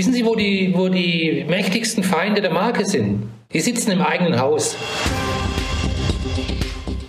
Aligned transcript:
Wissen 0.00 0.14
Sie, 0.14 0.24
wo 0.24 0.34
die, 0.34 0.72
wo 0.74 0.88
die 0.88 1.44
mächtigsten 1.46 2.02
Feinde 2.02 2.40
der 2.40 2.50
Marke 2.50 2.86
sind? 2.86 3.24
Die 3.52 3.60
sitzen 3.60 3.90
im 3.90 4.00
eigenen 4.00 4.40
Haus. 4.40 4.74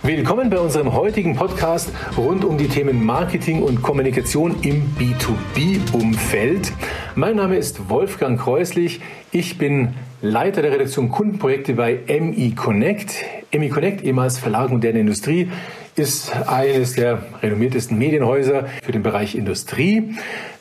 Willkommen 0.02 0.50
bei 0.50 0.58
unserem 0.58 0.92
heutigen 0.92 1.34
Podcast 1.34 1.90
rund 2.18 2.44
um 2.44 2.58
die 2.58 2.68
Themen 2.68 3.02
Marketing 3.02 3.62
und 3.62 3.80
Kommunikation 3.80 4.56
im 4.60 4.94
B2B-Umfeld. 4.98 6.70
Mein 7.14 7.36
Name 7.36 7.56
ist 7.56 7.88
Wolfgang 7.88 8.38
Kreuslich. 8.38 9.00
Ich 9.30 9.56
bin 9.56 9.94
Leiter 10.20 10.60
der 10.60 10.72
Redaktion 10.72 11.08
Kundenprojekte 11.08 11.72
bei 11.72 11.98
MI 12.06 12.52
Connect. 12.54 13.24
MI 13.52 13.70
Connect, 13.70 14.04
ehemals 14.04 14.38
Verlag 14.38 14.70
Moderne 14.70 15.00
Industrie, 15.00 15.48
ist 15.94 16.34
eines 16.46 16.94
der 16.94 17.22
renommiertesten 17.42 17.98
Medienhäuser 17.98 18.66
für 18.82 18.92
den 18.92 19.02
Bereich 19.02 19.34
Industrie. 19.34 20.14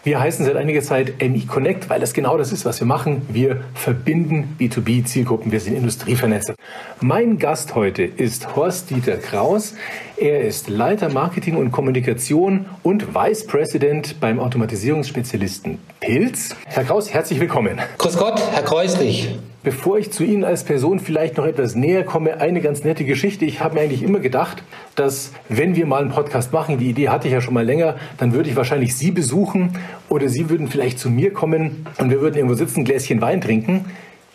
Wir 0.04 0.20
heißen 0.20 0.46
seit 0.46 0.56
einiger 0.56 0.82
Zeit 0.82 1.22
MI 1.22 1.46
Connect, 1.46 1.90
weil 1.90 2.00
das 2.00 2.14
genau 2.14 2.38
das 2.38 2.52
ist, 2.52 2.66
was 2.66 2.80
wir 2.80 2.88
machen. 2.88 3.22
Wir 3.30 3.62
verbinden 3.76 4.58
B2B-Zielgruppen. 4.60 5.52
Wir 5.52 5.60
sind 5.60 5.76
Industrievernetzer. 5.76 6.56
Mein 7.00 7.38
Gast 7.38 7.76
heute 7.76 8.04
ist 8.04 8.56
Horst-Dieter 8.56 9.18
Kraus. 9.18 9.76
Er 10.18 10.42
ist 10.42 10.70
Leiter 10.70 11.10
Marketing 11.10 11.56
und 11.56 11.72
Kommunikation 11.72 12.66
und 12.84 13.16
Vice 13.16 13.46
President 13.46 14.20
beim 14.20 14.40
Automatisierungsspezialisten 14.40 15.78
Pilz. 16.00 16.56
Herr 16.66 16.84
Kraus, 16.84 17.14
herzlich 17.14 17.40
willkommen. 17.40 17.80
Grüß 18.00 18.18
Gott, 18.18 18.42
Herr 18.54 18.64
Kreuslich. 18.64 19.36
Bevor 19.64 20.00
ich 20.00 20.12
zu 20.12 20.24
Ihnen 20.24 20.44
als 20.44 20.64
Person 20.64 21.00
vielleicht 21.00 21.38
noch 21.38 21.46
etwas 21.46 21.76
näher 21.76 22.04
komme, 22.04 22.42
eine 22.42 22.62
ganz 22.62 22.84
nette 22.84 23.06
Geschichte. 23.06 23.46
Ich 23.46 23.60
habe 23.60 23.76
mir 23.76 23.82
eigentlich 23.82 24.02
immer 24.02 24.20
gedacht, 24.20 24.64
dass 24.96 25.34
wenn 25.50 25.76
wir 25.76 25.86
mal 25.86 26.02
einen 26.02 26.10
Podcast 26.10 26.52
machen, 26.52 26.80
die 26.80 26.90
Idee 26.90 27.10
hatte 27.10 27.28
ich 27.28 27.34
ja 27.34 27.42
schon 27.42 27.54
mal 27.54 27.64
länger, 27.64 27.96
dann 28.18 28.34
würde 28.34 28.50
ich 28.50 28.56
wahrscheinlich 28.56 28.96
Sie 28.96 29.12
besuchen 29.12 29.78
oder 30.10 30.30
Sie 30.30 30.50
würden 30.50 30.68
vielleicht 30.68 30.98
zu 30.98 31.12
mir 31.12 31.32
kommen 31.32 31.86
und 32.00 32.10
wir 32.10 32.22
würden 32.22 32.38
irgendwo 32.38 32.56
sitzen, 32.56 32.80
ein 32.80 32.86
Gläschen 32.86 33.22
Wein 33.22 33.40
trinken. 33.40 33.86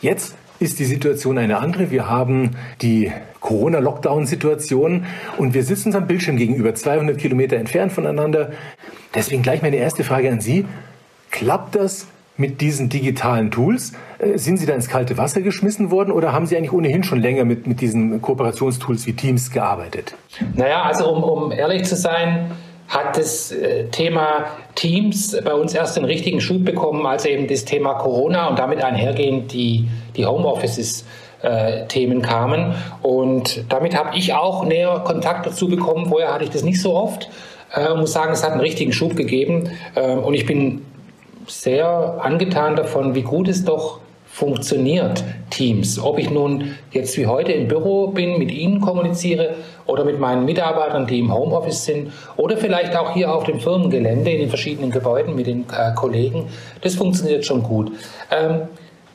Jetzt 0.00 0.36
ist 0.60 0.78
die 0.78 0.84
Situation 0.84 1.38
eine 1.38 1.58
andere. 1.58 1.90
Wir 1.90 2.08
haben 2.08 2.52
die 2.80 3.10
Corona-Lockdown-Situation 3.40 5.06
und 5.38 5.54
wir 5.54 5.64
sitzen 5.64 5.88
uns 5.88 5.96
am 5.96 6.06
Bildschirm 6.06 6.36
gegenüber, 6.36 6.72
200 6.72 7.18
Kilometer 7.18 7.56
entfernt 7.56 7.90
voneinander. 7.92 8.52
Deswegen 9.12 9.42
gleich 9.42 9.60
meine 9.60 9.76
erste 9.76 10.04
Frage 10.04 10.30
an 10.30 10.40
Sie. 10.40 10.66
Klappt 11.32 11.74
das 11.74 12.06
mit 12.36 12.60
diesen 12.60 12.88
digitalen 12.88 13.50
Tools? 13.50 13.92
Äh, 14.18 14.38
sind 14.38 14.58
Sie 14.58 14.66
da 14.66 14.74
ins 14.74 14.88
kalte 14.88 15.16
Wasser 15.18 15.40
geschmissen 15.40 15.90
worden 15.90 16.12
oder 16.12 16.32
haben 16.32 16.46
Sie 16.46 16.56
eigentlich 16.56 16.72
ohnehin 16.72 17.02
schon 17.02 17.20
länger 17.20 17.44
mit, 17.44 17.66
mit 17.66 17.80
diesen 17.80 18.20
Kooperationstools 18.20 19.06
wie 19.06 19.12
Teams 19.12 19.50
gearbeitet? 19.50 20.14
Naja, 20.54 20.82
also 20.82 21.10
um, 21.10 21.22
um 21.22 21.52
ehrlich 21.52 21.84
zu 21.84 21.96
sein, 21.96 22.50
hat 22.88 23.16
das 23.16 23.50
äh, 23.50 23.88
Thema 23.88 24.46
Teams 24.74 25.36
bei 25.44 25.52
uns 25.52 25.74
erst 25.74 25.96
den 25.96 26.04
richtigen 26.04 26.40
Schub 26.40 26.64
bekommen, 26.64 27.04
als 27.06 27.24
eben 27.24 27.48
das 27.48 27.64
Thema 27.64 27.94
Corona 27.94 28.48
und 28.48 28.58
damit 28.58 28.82
einhergehend 28.82 29.52
die, 29.52 29.88
die 30.16 30.24
Homeoffices 30.24 31.04
äh, 31.42 31.86
Themen 31.86 32.22
kamen. 32.22 32.74
Und 33.02 33.64
damit 33.68 33.96
habe 33.96 34.16
ich 34.16 34.34
auch 34.34 34.64
näher 34.64 35.02
Kontakt 35.04 35.46
dazu 35.46 35.68
bekommen. 35.68 36.06
Vorher 36.06 36.32
hatte 36.32 36.44
ich 36.44 36.50
das 36.50 36.62
nicht 36.62 36.80
so 36.80 36.94
oft. 36.94 37.28
Äh, 37.74 37.94
muss 37.94 38.12
sagen, 38.12 38.32
es 38.32 38.44
hat 38.44 38.52
einen 38.52 38.60
richtigen 38.60 38.92
Schub 38.92 39.16
gegeben. 39.16 39.70
Äh, 39.94 40.12
und 40.12 40.34
ich 40.34 40.46
bin 40.46 40.82
sehr 41.46 42.18
angetan 42.20 42.76
davon, 42.76 43.14
wie 43.14 43.22
gut 43.22 43.48
es 43.48 43.64
doch 43.64 44.00
funktioniert, 44.36 45.24
Teams. 45.48 45.98
Ob 45.98 46.18
ich 46.18 46.30
nun 46.30 46.74
jetzt 46.90 47.16
wie 47.16 47.26
heute 47.26 47.52
im 47.52 47.68
Büro 47.68 48.08
bin, 48.08 48.38
mit 48.38 48.50
Ihnen 48.50 48.82
kommuniziere 48.82 49.54
oder 49.86 50.04
mit 50.04 50.20
meinen 50.20 50.44
Mitarbeitern, 50.44 51.06
die 51.06 51.20
im 51.20 51.32
Homeoffice 51.32 51.86
sind 51.86 52.12
oder 52.36 52.58
vielleicht 52.58 52.94
auch 52.96 53.14
hier 53.14 53.34
auf 53.34 53.44
dem 53.44 53.60
Firmengelände 53.60 54.30
in 54.30 54.40
den 54.40 54.48
verschiedenen 54.50 54.90
Gebäuden 54.90 55.34
mit 55.34 55.46
den 55.46 55.64
äh, 55.72 55.94
Kollegen, 55.94 56.48
das 56.82 56.96
funktioniert 56.96 57.46
schon 57.46 57.62
gut. 57.62 57.92
Ähm, 58.30 58.62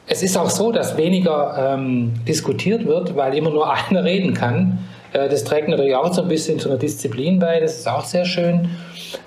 es 0.08 0.24
ist 0.24 0.36
auch 0.38 0.50
so, 0.50 0.72
dass 0.72 0.98
weniger 0.98 1.76
ähm, 1.76 2.14
diskutiert 2.28 2.88
wird, 2.88 3.16
weil 3.16 3.38
immer 3.38 3.52
nur 3.52 3.72
einer 3.90 4.04
reden 4.04 4.34
kann. 4.34 4.80
Äh, 5.14 5.30
das 5.30 5.44
trägt 5.44 5.68
natürlich 5.68 5.96
auch 5.96 6.14
so 6.14 6.22
ein 6.22 6.28
bisschen 6.28 6.60
zu 6.60 6.70
einer 6.70 6.78
Disziplin 6.78 7.40
bei, 7.40 7.60
das 7.60 7.80
ist 7.80 7.88
auch 7.88 8.06
sehr 8.06 8.26
schön. 8.26 8.70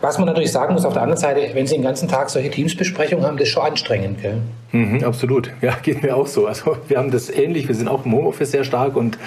Was 0.00 0.18
man 0.18 0.26
natürlich 0.26 0.52
sagen 0.52 0.74
muss, 0.74 0.84
auf 0.84 0.94
der 0.94 1.02
anderen 1.02 1.20
Seite, 1.20 1.50
wenn 1.52 1.66
Sie 1.66 1.74
den 1.74 1.82
ganzen 1.82 2.08
Tag 2.08 2.30
solche 2.30 2.50
Teamsbesprechungen 2.50 3.26
haben, 3.26 3.36
das 3.36 3.48
ist 3.48 3.54
schon 3.54 3.64
anstrengend. 3.64 4.22
Gell? 4.22 4.38
Mhm, 4.72 5.04
absolut, 5.04 5.50
ja, 5.60 5.74
geht 5.82 6.02
mir 6.02 6.16
auch 6.16 6.26
so. 6.26 6.46
Also 6.46 6.76
wir 6.88 6.98
haben 6.98 7.10
das 7.10 7.30
ähnlich, 7.30 7.68
wir 7.68 7.74
sind 7.74 7.88
auch 7.88 8.04
im 8.04 8.12
Homeoffice 8.12 8.50
sehr 8.50 8.64
stark 8.64 8.96
und 8.96 9.18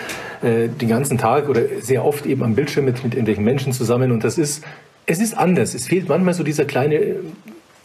äh, 0.41 0.67
den 0.67 0.89
ganzen 0.89 1.17
Tag 1.17 1.47
oder 1.49 1.61
sehr 1.81 2.03
oft 2.03 2.25
eben 2.25 2.43
am 2.43 2.55
Bildschirm 2.55 2.85
mit, 2.85 3.03
mit 3.03 3.13
irgendwelchen 3.13 3.43
Menschen 3.43 3.71
zusammen 3.73 4.11
und 4.11 4.23
das 4.23 4.37
ist, 4.37 4.63
es 5.05 5.19
ist 5.19 5.37
anders. 5.37 5.73
Es 5.73 5.87
fehlt 5.87 6.09
manchmal 6.09 6.33
so 6.33 6.43
dieser 6.43 6.65
kleine 6.65 7.17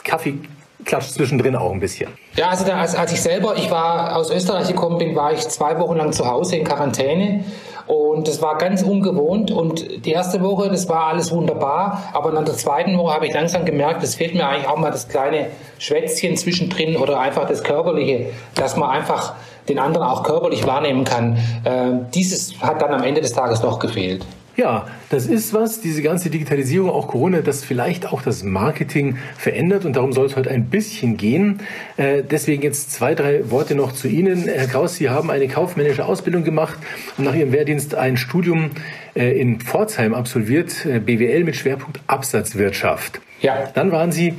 Kaffee, 0.03 0.39
Klatsch 0.85 1.11
zwischendrin 1.11 1.55
auch 1.55 1.73
ein 1.73 1.79
bisschen. 1.79 2.11
Ja, 2.35 2.49
also 2.49 2.65
da, 2.65 2.81
als, 2.81 2.97
als 2.97 3.13
ich 3.13 3.21
selber, 3.21 3.55
ich 3.57 3.71
war 3.71 4.17
aus 4.17 4.33
Österreich 4.33 4.67
gekommen 4.67 4.99
bin, 4.99 5.15
war 5.15 5.33
ich 5.33 5.47
zwei 5.49 5.79
Wochen 5.79 5.97
lang 5.97 6.13
zu 6.13 6.27
Hause 6.27 6.57
in 6.57 6.65
Quarantäne 6.65 7.45
und 7.87 8.29
das 8.29 8.41
war 8.41 8.59
ganz 8.59 8.83
ungewohnt. 8.83 9.51
Und 9.51 10.05
die 10.07 10.13
erste 10.13 10.43
Woche, 10.43 10.69
das 10.69 10.89
war 10.89 11.07
alles 11.09 11.31
wunderbar. 11.31 12.03
Aber 12.13 12.33
nach 12.33 12.45
der 12.45 12.55
zweiten 12.55 12.97
Woche 12.99 13.15
habe 13.15 13.27
ich 13.27 13.35
langsam 13.35 13.65
gemerkt, 13.65 14.03
es 14.03 14.15
fehlt 14.15 14.35
mir 14.35 14.47
eigentlich 14.47 14.69
auch 14.69 14.79
mal 14.79 14.91
das 14.91 15.09
kleine 15.09 15.47
Schwätzchen 15.79 16.37
zwischendrin 16.37 16.97
oder 16.97 17.21
einfach 17.21 17.47
das 17.47 17.63
Körperliche, 17.63 18.31
dass 18.55 18.77
man 18.77 18.91
einfach 18.91 19.35
den 19.69 19.79
anderen 19.79 20.07
auch 20.07 20.23
körperlich 20.23 20.67
wahrnehmen 20.67 21.05
kann. 21.05 21.37
Äh, 21.65 22.11
dieses 22.15 22.61
hat 22.61 22.83
dann 22.83 22.93
am 22.93 23.03
Ende 23.03 23.21
des 23.21 23.33
Tages 23.33 23.63
noch 23.63 23.79
gefehlt. 23.79 24.25
Ja, 24.57 24.87
das 25.09 25.27
ist 25.27 25.55
was, 25.55 25.81
diese 25.81 26.03
ganze 26.03 26.29
Digitalisierung, 26.29 26.91
auch 26.91 27.09
Corona, 27.09 27.41
das 27.41 27.65
vielleicht 27.65 28.13
auch 28.13 28.21
das 28.21 28.43
Marketing 28.43 29.17
verändert 29.39 29.87
und 29.87 29.97
darum 29.97 30.13
soll 30.13 30.27
es 30.27 30.37
heute 30.37 30.51
ein 30.51 30.67
bisschen 30.67 31.17
gehen. 31.17 31.61
Äh, 31.97 32.23
deswegen 32.23 32.63
jetzt 32.63 32.93
zwei, 32.93 33.15
drei 33.15 33.51
Worte 33.51 33.75
noch 33.75 33.93
zu 33.93 34.09
Ihnen. 34.09 34.45
Herr 34.45 34.67
Kraus, 34.67 34.97
Sie 34.97 35.09
haben 35.09 35.31
eine 35.31 35.49
kaufmännische 35.49 36.05
Ausbildung 36.05 36.45
gemacht 36.45 36.79
und 37.17 37.25
nach 37.25 37.35
Ihrem 37.35 37.53
Wehrdienst 37.53 37.95
ein 37.95 38.19
Studium 38.19 38.73
äh, 39.15 39.41
in 39.41 39.61
Pforzheim 39.61 40.13
absolviert, 40.13 40.85
äh, 40.85 40.99
BWL 40.99 41.45
mit 41.45 41.57
Schwerpunkt 41.57 42.01
Absatzwirtschaft. 42.07 43.21
Ja. 43.41 43.71
Dann 43.75 43.91
waren 43.91 44.13
Sie 44.13 44.35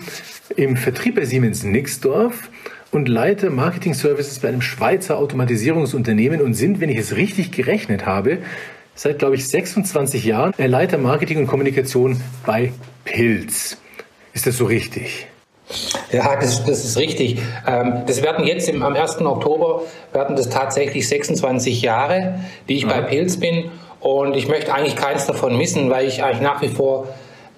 im 0.55 0.77
Vertrieb 0.77 1.15
bei 1.15 1.25
Siemens 1.25 1.63
Nixdorf 1.63 2.49
und 2.91 3.09
Leiter 3.09 3.49
Marketing 3.49 3.95
Services 3.95 4.37
bei 4.37 4.49
einem 4.49 4.61
Schweizer 4.61 5.17
Automatisierungsunternehmen 5.17 6.39
und 6.39 6.53
sind, 6.53 6.79
wenn 6.79 6.89
ich 6.89 6.99
es 6.99 7.15
richtig 7.15 7.51
gerechnet 7.51 8.05
habe, 8.05 8.37
seit, 8.95 9.19
glaube 9.19 9.35
ich, 9.35 9.47
26 9.47 10.23
Jahren 10.25 10.53
Leiter 10.57 10.97
Marketing 10.97 11.39
und 11.39 11.47
Kommunikation 11.47 12.21
bei 12.45 12.73
Pilz. 13.05 13.77
Ist 14.33 14.47
das 14.47 14.57
so 14.57 14.65
richtig? 14.65 15.27
Ja, 16.11 16.35
das, 16.35 16.63
das 16.65 16.83
ist 16.83 16.97
richtig. 16.97 17.39
Ähm, 17.67 18.03
das 18.05 18.21
werden 18.21 18.45
jetzt 18.45 18.69
im, 18.69 18.83
am 18.83 18.95
1. 18.95 19.21
Oktober 19.21 19.83
werden 20.11 20.35
das 20.35 20.49
tatsächlich 20.49 21.07
26 21.07 21.81
Jahre, 21.81 22.39
die 22.69 22.75
ich 22.75 22.83
ja. 22.83 22.89
bei 22.89 23.01
Pilz 23.01 23.37
bin. 23.37 23.71
Und 23.99 24.35
ich 24.35 24.47
möchte 24.47 24.73
eigentlich 24.73 24.95
keins 24.95 25.25
davon 25.25 25.57
missen, 25.57 25.89
weil 25.89 26.07
ich 26.07 26.23
eigentlich 26.23 26.41
nach 26.41 26.61
wie 26.61 26.67
vor 26.67 27.07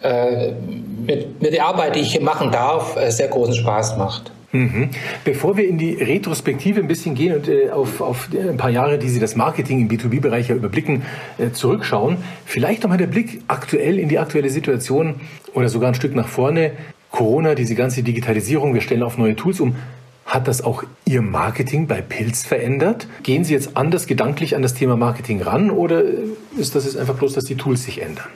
äh, 0.03 0.51
mit, 0.51 1.41
mit 1.41 1.53
der 1.53 1.65
Arbeit, 1.65 1.95
die 1.95 2.01
ich 2.01 2.11
hier 2.11 2.21
machen 2.21 2.51
darf, 2.51 2.95
äh, 2.95 3.09
sehr 3.11 3.27
großen 3.27 3.55
Spaß 3.55 3.97
macht. 3.97 4.31
Mhm. 4.51 4.89
Bevor 5.23 5.57
wir 5.57 5.67
in 5.67 5.77
die 5.77 5.93
Retrospektive 5.93 6.79
ein 6.79 6.87
bisschen 6.87 7.15
gehen 7.15 7.35
und 7.35 7.47
äh, 7.47 7.69
auf, 7.71 8.01
auf 8.01 8.29
ein 8.33 8.57
paar 8.57 8.69
Jahre, 8.69 8.97
die 8.97 9.09
Sie 9.09 9.19
das 9.19 9.35
Marketing 9.35 9.81
im 9.81 9.89
B2B-Bereich 9.89 10.49
ja 10.49 10.55
überblicken, 10.55 11.03
äh, 11.37 11.51
zurückschauen, 11.51 12.17
vielleicht 12.45 12.83
nochmal 12.83 12.97
der 12.97 13.07
Blick 13.07 13.41
aktuell 13.47 13.99
in 13.99 14.09
die 14.09 14.19
aktuelle 14.19 14.49
Situation 14.49 15.15
oder 15.53 15.69
sogar 15.69 15.89
ein 15.89 15.95
Stück 15.95 16.15
nach 16.15 16.27
vorne. 16.27 16.71
Corona, 17.11 17.55
diese 17.55 17.75
ganze 17.75 18.03
Digitalisierung, 18.03 18.73
wir 18.73 18.81
stellen 18.81 19.03
auf 19.03 19.17
neue 19.17 19.35
Tools 19.35 19.59
um. 19.59 19.75
Hat 20.25 20.47
das 20.47 20.63
auch 20.63 20.83
Ihr 21.05 21.21
Marketing 21.21 21.87
bei 21.87 22.01
Pilz 22.01 22.45
verändert? 22.45 23.07
Gehen 23.23 23.43
Sie 23.43 23.53
jetzt 23.53 23.77
anders 23.77 24.07
gedanklich 24.07 24.55
an 24.55 24.63
das 24.63 24.73
Thema 24.73 24.97
Marketing 24.97 25.41
ran 25.41 25.69
oder 25.69 26.03
ist 26.57 26.75
das 26.75 26.85
jetzt 26.85 26.97
einfach 26.97 27.15
bloß, 27.15 27.33
dass 27.33 27.43
die 27.43 27.55
Tools 27.55 27.83
sich 27.83 28.01
ändern? 28.01 28.27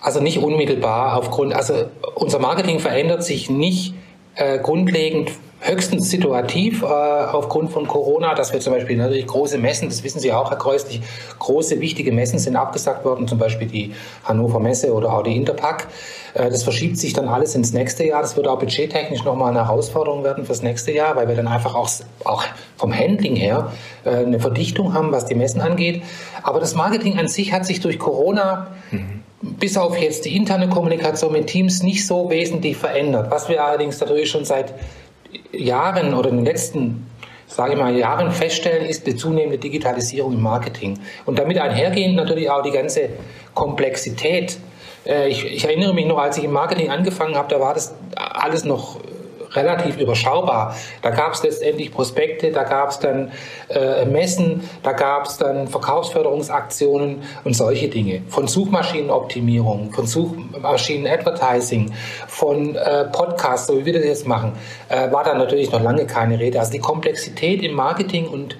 Also 0.00 0.20
nicht 0.20 0.38
unmittelbar 0.38 1.16
aufgrund, 1.16 1.54
also 1.54 1.86
unser 2.14 2.38
Marketing 2.38 2.80
verändert 2.80 3.24
sich 3.24 3.50
nicht 3.50 3.94
äh, 4.34 4.58
grundlegend 4.58 5.32
höchstens 5.60 6.10
situativ 6.10 6.82
äh, 6.82 6.86
aufgrund 6.86 7.70
von 7.70 7.86
Corona, 7.86 8.34
dass 8.34 8.52
wir 8.52 8.60
zum 8.60 8.72
Beispiel 8.72 8.96
natürlich 8.96 9.26
große 9.26 9.58
Messen, 9.58 9.88
das 9.88 10.02
wissen 10.02 10.18
Sie 10.18 10.32
auch, 10.32 10.50
Herr 10.50 10.56
Kreuslich, 10.58 11.02
große 11.38 11.80
wichtige 11.80 12.12
Messen 12.12 12.38
sind 12.38 12.56
abgesagt 12.56 13.04
worden, 13.04 13.28
zum 13.28 13.38
Beispiel 13.38 13.66
die 13.66 13.94
Hannover 14.24 14.58
Messe 14.58 14.92
oder 14.92 15.12
auch 15.12 15.22
die 15.22 15.36
Interpack. 15.36 15.88
Äh, 16.34 16.48
das 16.48 16.62
verschiebt 16.62 16.96
sich 16.96 17.12
dann 17.12 17.28
alles 17.28 17.54
ins 17.54 17.72
nächste 17.72 18.04
Jahr. 18.04 18.22
Das 18.22 18.36
wird 18.36 18.48
auch 18.48 18.58
budgettechnisch 18.58 19.24
nochmal 19.24 19.50
eine 19.50 19.66
Herausforderung 19.66 20.24
werden 20.24 20.46
fürs 20.46 20.62
nächste 20.62 20.92
Jahr, 20.92 21.14
weil 21.16 21.28
wir 21.28 21.36
dann 21.36 21.48
einfach 21.48 21.74
auch, 21.74 21.90
auch 22.24 22.44
vom 22.76 22.94
Handling 22.94 23.36
her 23.36 23.72
äh, 24.04 24.10
eine 24.10 24.40
Verdichtung 24.40 24.94
haben, 24.94 25.12
was 25.12 25.26
die 25.26 25.34
Messen 25.34 25.60
angeht. 25.60 26.02
Aber 26.42 26.60
das 26.60 26.74
Marketing 26.74 27.18
an 27.18 27.28
sich 27.28 27.52
hat 27.52 27.66
sich 27.66 27.80
durch 27.80 27.98
Corona 27.98 28.68
mhm 28.90 29.19
bis 29.42 29.76
auf 29.76 29.96
jetzt 29.98 30.24
die 30.24 30.36
interne 30.36 30.68
Kommunikation 30.68 31.32
mit 31.32 31.46
Teams 31.46 31.82
nicht 31.82 32.06
so 32.06 32.30
wesentlich 32.30 32.76
verändert. 32.76 33.30
Was 33.30 33.48
wir 33.48 33.64
allerdings 33.64 33.98
natürlich 34.00 34.30
schon 34.30 34.44
seit 34.44 34.74
Jahren 35.52 36.14
oder 36.14 36.30
in 36.30 36.36
den 36.36 36.44
letzten 36.44 37.06
sage 37.50 37.72
ich 37.72 37.78
mal, 37.78 37.96
Jahren 37.96 38.30
feststellen, 38.30 38.86
ist 38.86 39.06
die 39.06 39.16
zunehmende 39.16 39.58
Digitalisierung 39.58 40.34
im 40.34 40.40
Marketing. 40.40 40.98
Und 41.26 41.38
damit 41.38 41.58
einhergehend 41.58 42.14
natürlich 42.14 42.48
auch 42.48 42.62
die 42.62 42.70
ganze 42.70 43.10
Komplexität. 43.54 44.58
Äh, 45.04 45.28
ich, 45.28 45.44
ich, 45.44 45.64
erinnere 45.64 45.92
mich 45.92 46.06
noch, 46.06 46.18
als 46.18 46.38
ich 46.38 46.44
im 46.44 46.52
Marketing 46.52 46.90
angefangen 46.90 47.34
habe, 47.34 47.48
da 47.48 47.60
war 47.60 47.74
das 47.74 47.94
alles 48.14 48.64
noch 48.64 49.00
relativ 49.52 49.98
überschaubar. 49.98 50.76
Da 51.02 51.10
gab 51.10 51.34
es 51.34 51.42
letztendlich 51.42 51.92
Prospekte, 51.92 52.52
da 52.52 52.64
gab 52.64 52.90
es 52.90 52.98
dann 52.98 53.32
äh, 53.68 54.04
Messen, 54.04 54.68
da 54.82 54.92
gab 54.92 55.26
es 55.26 55.38
dann 55.38 55.68
Verkaufsförderungsaktionen 55.68 57.22
und 57.44 57.54
solche 57.54 57.88
Dinge. 57.88 58.22
Von 58.28 58.46
Suchmaschinenoptimierung, 58.46 59.92
von 59.92 60.06
Suchmaschinen-Advertising, 60.06 61.92
von 62.28 62.76
äh, 62.76 63.04
Podcasts, 63.06 63.66
so 63.66 63.78
wie 63.78 63.84
wir 63.84 63.94
das 63.94 64.04
jetzt 64.04 64.26
machen, 64.26 64.52
äh, 64.88 65.10
war 65.10 65.24
da 65.24 65.34
natürlich 65.34 65.70
noch 65.72 65.82
lange 65.82 66.06
keine 66.06 66.38
Rede. 66.38 66.58
Also 66.60 66.72
die 66.72 66.78
Komplexität 66.78 67.62
im 67.62 67.74
Marketing 67.74 68.28
und 68.28 68.56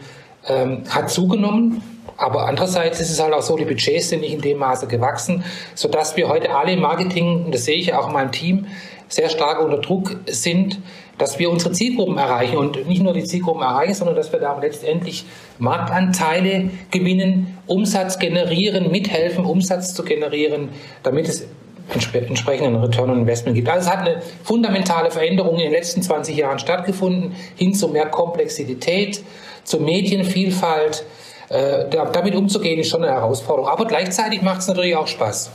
ähm, 0.48 0.84
hat 0.88 1.10
zugenommen. 1.10 1.82
Aber 2.16 2.46
andererseits 2.46 3.00
ist 3.00 3.10
es 3.10 3.20
halt 3.20 3.32
auch 3.32 3.42
so, 3.42 3.56
die 3.56 3.64
Budgets 3.64 4.10
sind 4.10 4.20
nicht 4.20 4.34
in 4.34 4.42
dem 4.42 4.58
Maße 4.58 4.86
gewachsen, 4.86 5.42
sodass 5.74 6.16
wir 6.16 6.28
heute 6.28 6.54
alle 6.54 6.72
im 6.72 6.80
Marketing, 6.80 7.46
und 7.46 7.54
das 7.54 7.64
sehe 7.64 7.76
ich 7.76 7.86
ja 7.86 7.98
auch 7.98 8.08
in 8.08 8.12
meinem 8.12 8.30
Team, 8.30 8.66
sehr 9.10 9.28
stark 9.28 9.60
unter 9.60 9.78
Druck 9.78 10.16
sind, 10.26 10.78
dass 11.18 11.38
wir 11.38 11.50
unsere 11.50 11.72
Zielgruppen 11.72 12.16
erreichen 12.16 12.56
und 12.56 12.88
nicht 12.88 13.02
nur 13.02 13.12
die 13.12 13.24
Zielgruppen 13.24 13.62
erreichen, 13.62 13.92
sondern 13.92 14.16
dass 14.16 14.32
wir 14.32 14.40
da 14.40 14.58
letztendlich 14.58 15.26
Marktanteile 15.58 16.70
gewinnen, 16.90 17.58
Umsatz 17.66 18.18
generieren, 18.18 18.90
mithelfen, 18.90 19.44
Umsatz 19.44 19.94
zu 19.94 20.02
generieren, 20.02 20.70
damit 21.02 21.28
es 21.28 21.46
entsprechenden 21.92 22.76
Return 22.76 23.10
on 23.10 23.18
Investment 23.18 23.56
gibt. 23.56 23.68
Also 23.68 23.88
es 23.88 23.94
hat 23.94 24.06
eine 24.06 24.22
fundamentale 24.44 25.10
Veränderung 25.10 25.56
in 25.56 25.62
den 25.62 25.72
letzten 25.72 26.02
20 26.02 26.36
Jahren 26.36 26.58
stattgefunden, 26.58 27.34
hin 27.56 27.74
zu 27.74 27.88
mehr 27.88 28.06
Komplexität, 28.06 29.22
zur 29.64 29.80
Medienvielfalt. 29.80 31.04
Äh, 31.48 31.86
damit 31.90 32.36
umzugehen 32.36 32.78
ist 32.78 32.88
schon 32.88 33.02
eine 33.02 33.12
Herausforderung. 33.12 33.68
Aber 33.68 33.86
gleichzeitig 33.86 34.40
macht 34.40 34.60
es 34.60 34.68
natürlich 34.68 34.94
auch 34.94 35.08
Spaß. 35.08 35.50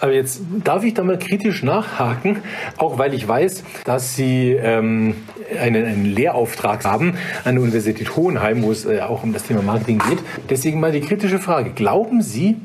Aber 0.00 0.12
jetzt 0.12 0.40
darf 0.64 0.84
ich 0.84 0.94
da 0.94 1.02
mal 1.02 1.18
kritisch 1.18 1.62
nachhaken, 1.62 2.38
auch 2.76 2.98
weil 2.98 3.14
ich 3.14 3.26
weiß, 3.26 3.64
dass 3.84 4.14
Sie 4.14 4.52
ähm, 4.52 5.16
einen, 5.60 5.84
einen 5.84 6.04
Lehrauftrag 6.04 6.84
haben 6.84 7.14
an 7.44 7.54
der 7.56 7.62
Universität 7.62 8.16
Hohenheim, 8.16 8.62
wo 8.62 8.70
es 8.70 8.84
äh, 8.84 9.00
auch 9.00 9.24
um 9.24 9.32
das 9.32 9.44
Thema 9.44 9.62
Marketing 9.62 9.98
geht. 10.08 10.18
Deswegen 10.48 10.78
mal 10.78 10.92
die 10.92 11.00
kritische 11.00 11.38
Frage. 11.38 11.70
Glauben 11.70 12.22
Sie, 12.22 12.56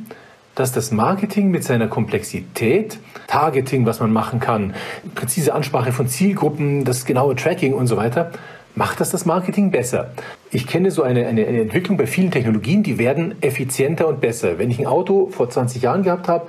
dass 0.55 0.71
das 0.71 0.91
Marketing 0.91 1.49
mit 1.49 1.63
seiner 1.63 1.87
Komplexität, 1.87 2.99
Targeting, 3.25 3.87
was 3.87 3.99
man 3.99 4.11
machen 4.11 4.39
kann, 4.39 4.75
präzise 5.15 5.53
Ansprache 5.55 5.91
von 5.91 6.07
Zielgruppen, 6.07 6.85
das 6.85 7.05
genaue 7.05 7.35
Tracking 7.35 7.73
und 7.73 7.87
so 7.87 7.97
weiter, 7.97 8.31
macht 8.75 8.99
das 8.99 9.09
das 9.09 9.25
Marketing 9.25 9.71
besser. 9.71 10.11
Ich 10.51 10.67
kenne 10.67 10.91
so 10.91 11.01
eine, 11.03 11.27
eine, 11.27 11.45
eine, 11.47 11.61
Entwicklung 11.61 11.97
bei 11.97 12.05
vielen 12.05 12.31
Technologien, 12.31 12.83
die 12.83 12.97
werden 12.97 13.35
effizienter 13.41 14.07
und 14.07 14.21
besser. 14.21 14.59
Wenn 14.59 14.69
ich 14.69 14.79
ein 14.79 14.87
Auto 14.87 15.29
vor 15.31 15.49
20 15.49 15.81
Jahren 15.81 16.03
gehabt 16.03 16.27
habe, 16.27 16.47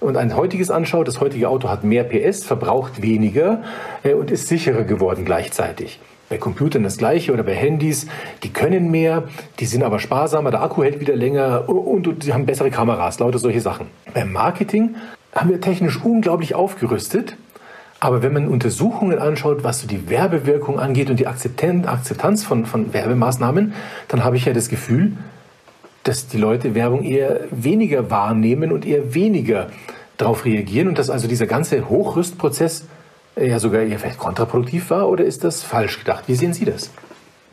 und 0.00 0.16
ein 0.16 0.36
heutiges 0.36 0.70
anschaut, 0.70 1.06
das 1.06 1.20
heutige 1.20 1.48
Auto 1.48 1.68
hat 1.68 1.84
mehr 1.84 2.04
PS, 2.04 2.44
verbraucht 2.44 3.02
weniger 3.02 3.62
äh, 4.02 4.14
und 4.14 4.30
ist 4.30 4.48
sicherer 4.48 4.84
geworden 4.84 5.24
gleichzeitig. 5.24 6.00
Bei 6.28 6.38
Computern 6.38 6.84
das 6.84 6.96
gleiche 6.96 7.32
oder 7.32 7.42
bei 7.42 7.54
Handys, 7.54 8.06
die 8.44 8.52
können 8.52 8.90
mehr, 8.90 9.24
die 9.58 9.66
sind 9.66 9.82
aber 9.82 9.98
sparsamer, 9.98 10.50
der 10.50 10.62
Akku 10.62 10.82
hält 10.82 11.00
wieder 11.00 11.16
länger 11.16 11.68
und, 11.68 12.06
und 12.06 12.22
sie 12.22 12.32
haben 12.32 12.46
bessere 12.46 12.70
Kameras, 12.70 13.18
lauter 13.18 13.38
solche 13.38 13.60
Sachen. 13.60 13.88
Beim 14.14 14.32
Marketing 14.32 14.94
haben 15.34 15.50
wir 15.50 15.60
technisch 15.60 16.02
unglaublich 16.02 16.54
aufgerüstet, 16.54 17.36
aber 17.98 18.22
wenn 18.22 18.32
man 18.32 18.48
Untersuchungen 18.48 19.18
anschaut, 19.18 19.64
was 19.64 19.80
so 19.80 19.86
die 19.86 20.08
Werbewirkung 20.08 20.78
angeht 20.78 21.10
und 21.10 21.18
die 21.18 21.26
Akzeptanz 21.26 22.44
von, 22.44 22.64
von 22.64 22.92
Werbemaßnahmen, 22.92 23.74
dann 24.08 24.24
habe 24.24 24.36
ich 24.36 24.46
ja 24.46 24.52
das 24.52 24.68
Gefühl, 24.68 25.12
dass 26.04 26.28
die 26.28 26.38
Leute 26.38 26.74
Werbung 26.74 27.04
eher 27.04 27.40
weniger 27.50 28.10
wahrnehmen 28.10 28.72
und 28.72 28.86
eher 28.86 29.14
weniger 29.14 29.68
darauf 30.16 30.44
reagieren 30.44 30.88
und 30.88 30.98
dass 30.98 31.10
also 31.10 31.28
dieser 31.28 31.46
ganze 31.46 31.88
Hochrüstprozess 31.88 32.84
äh, 33.36 33.48
ja 33.48 33.58
sogar 33.58 33.82
eher 33.82 33.98
vielleicht 33.98 34.18
kontraproduktiv 34.18 34.90
war 34.90 35.08
oder 35.08 35.24
ist 35.24 35.44
das 35.44 35.62
falsch 35.62 35.98
gedacht? 35.98 36.24
Wie 36.26 36.34
sehen 36.34 36.52
Sie 36.52 36.64
das? 36.64 36.90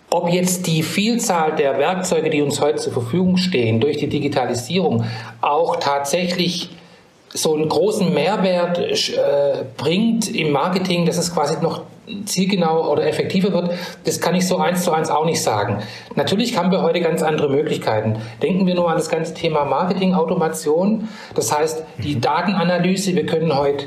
Ob 0.10 0.30
jetzt 0.30 0.68
die 0.68 0.84
Vielzahl 0.84 1.56
der 1.56 1.78
Werkzeuge, 1.78 2.30
die 2.30 2.42
uns 2.42 2.62
heute 2.62 2.78
zur 2.78 2.94
Verfügung 2.94 3.36
stehen, 3.36 3.82
durch 3.82 3.98
die 3.98 4.08
Digitalisierung 4.08 5.04
auch 5.42 5.78
tatsächlich 5.78 6.70
so 7.34 7.54
einen 7.54 7.68
großen 7.68 8.14
Mehrwert 8.14 8.80
äh, 8.80 9.66
bringt 9.76 10.34
im 10.34 10.52
Marketing, 10.52 11.06
dass 11.06 11.18
es 11.18 11.34
quasi 11.34 11.62
noch 11.62 11.84
zielgenau 12.26 12.90
oder 12.92 13.06
effektiver 13.06 13.52
wird, 13.52 13.72
das 14.06 14.22
kann 14.22 14.36
ich 14.36 14.48
so 14.48 14.58
eins 14.58 14.84
zu 14.84 14.92
eins 14.92 15.10
auch 15.10 15.26
nicht 15.26 15.42
sagen. 15.42 15.80
Natürlich 16.16 16.58
haben 16.58 16.72
wir 16.72 16.82
heute 16.82 17.02
ganz 17.02 17.22
andere 17.22 17.50
Möglichkeiten. 17.50 18.18
Denken 18.42 18.66
wir 18.66 18.76
nur 18.76 18.90
an 18.90 18.98
das 18.98 19.10
ganze 19.10 19.34
Thema 19.34 19.66
Marketing-Automation. 19.66 21.08
Das 21.36 21.58
heißt, 21.58 21.84
die 22.04 22.16
mhm. 22.16 22.22
Datenanalyse, 22.22 23.16
wir 23.16 23.26
können 23.26 23.56
heute 23.58 23.86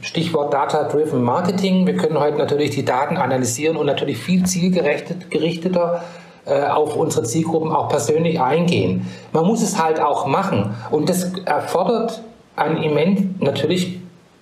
Stichwort 0.00 0.52
Data-Driven 0.52 1.22
Marketing. 1.22 1.86
Wir 1.86 1.96
können 1.96 2.18
heute 2.18 2.38
natürlich 2.38 2.70
die 2.70 2.84
Daten 2.84 3.16
analysieren 3.16 3.76
und 3.76 3.86
natürlich 3.86 4.18
viel 4.18 4.44
zielgerichteter 4.44 6.04
äh, 6.46 6.62
auf 6.62 6.96
unsere 6.96 7.24
Zielgruppen 7.24 7.72
auch 7.72 7.88
persönlich 7.88 8.40
eingehen. 8.40 9.06
Man 9.32 9.44
muss 9.44 9.62
es 9.62 9.82
halt 9.82 10.00
auch 10.00 10.26
machen 10.26 10.74
und 10.90 11.08
das 11.08 11.32
erfordert 11.44 12.22
einen 12.56 12.82
immens 12.82 13.40
natürlich 13.40 13.98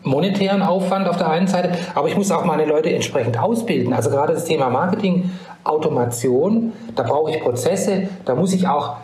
monetären 0.07 0.63
Aufwand 0.63 1.09
auf 1.09 1.17
der 1.17 1.29
einen 1.29 1.49
Seite, 1.49 1.73
aber 1.95 2.09
ich 2.09 2.17
muss 2.17 2.31
auch 2.31 2.45
meine 2.45 2.65
Leute 2.65 2.91
entsprechend 2.91 3.39
ausbilden. 3.39 3.93
Also 3.93 4.11
gerade 4.11 4.33
das 4.33 4.45
Thema 4.45 4.71
Marketing, 4.71 5.31
Automation, 5.65 6.73
da 6.95 7.03
brauche 7.03 7.33
ich 7.33 7.41
Prozesse, 7.41 8.09
da 8.25 8.35
muss 8.35 8.55
ich 8.55 8.67
auch 8.67 8.97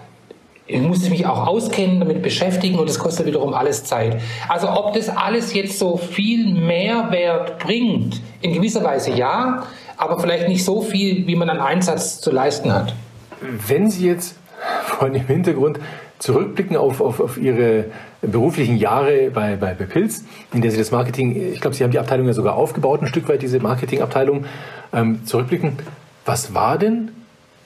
ich 0.65 0.81
muss 0.81 1.11
mich 1.11 1.27
auch 1.27 1.49
auskennen, 1.49 1.99
damit 1.99 2.23
beschäftigen 2.23 2.79
und 2.79 2.89
das 2.89 2.99
kostet 2.99 3.27
wiederum 3.27 3.53
alles 3.53 3.85
Zeit. 3.85 4.21
Also 4.49 4.71
ob 4.71 4.95
das 4.95 5.09
alles 5.09 5.53
jetzt 5.53 5.79
so 5.79 5.97
viel 5.97 6.55
Mehrwert 6.55 7.59
bringt, 7.59 8.23
in 8.41 8.55
gewisser 8.55 8.83
Weise 8.85 9.11
ja, 9.11 9.65
aber 9.97 10.21
vielleicht 10.21 10.49
nicht 10.49 10.65
so 10.65 10.81
viel, 10.81 11.27
wie 11.27 11.35
man 11.35 11.51
an 11.51 11.59
Einsatz 11.59 12.21
zu 12.21 12.31
leisten 12.31 12.73
hat. 12.73 12.95
Wenn 13.41 13.91
Sie 13.91 14.07
jetzt 14.07 14.37
von 14.85 15.13
dem 15.13 15.27
Hintergrund 15.27 15.81
zurückblicken 16.23 16.77
auf, 16.77 17.01
auf, 17.01 17.19
auf 17.19 17.37
Ihre 17.37 17.87
beruflichen 18.21 18.77
Jahre 18.77 19.31
bei, 19.35 19.57
bei, 19.57 19.75
bei 19.75 19.85
Pilz, 19.87 20.25
in 20.55 20.63
der 20.63 20.71
Sie 20.71 20.79
das 20.79 20.93
Marketing, 20.93 21.53
ich 21.53 21.61
glaube, 21.61 21.75
Sie 21.75 21.83
haben 21.83 21.91
die 21.91 21.99
Abteilung 21.99 22.29
ja 22.29 22.33
sogar 22.33 22.55
aufgebaut, 22.55 23.03
ein 23.03 23.09
Stück 23.09 23.29
weit, 23.29 23.43
diese 23.43 23.59
Marketingabteilung, 23.59 24.45
ähm, 24.93 25.27
zurückblicken. 25.27 25.79
Was 26.25 26.55
war 26.55 26.79
denn 26.79 27.11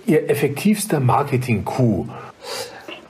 Ihr 0.07 0.31
effektivster 0.31 1.01
Marketing-Coup? 1.01 2.09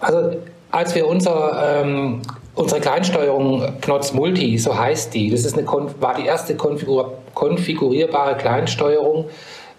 Also, 0.01 0.37
als 0.73 0.97
wir 0.97 1.07
unser, 1.07 1.83
ähm, 1.85 2.23
unsere 2.57 2.81
Kleinsteuerung 2.81 3.81
Knotz 3.81 4.13
Multi, 4.15 4.59
so 4.59 4.77
heißt 4.77 5.15
die, 5.15 5.31
das 5.31 5.45
ist 5.45 5.57
eine, 5.57 5.69
war 6.01 6.15
die 6.17 6.27
erste 6.27 6.57
konfigur 6.57 7.19
konfigurierbare 7.35 8.37
Kleinsteuerung, 8.37 9.27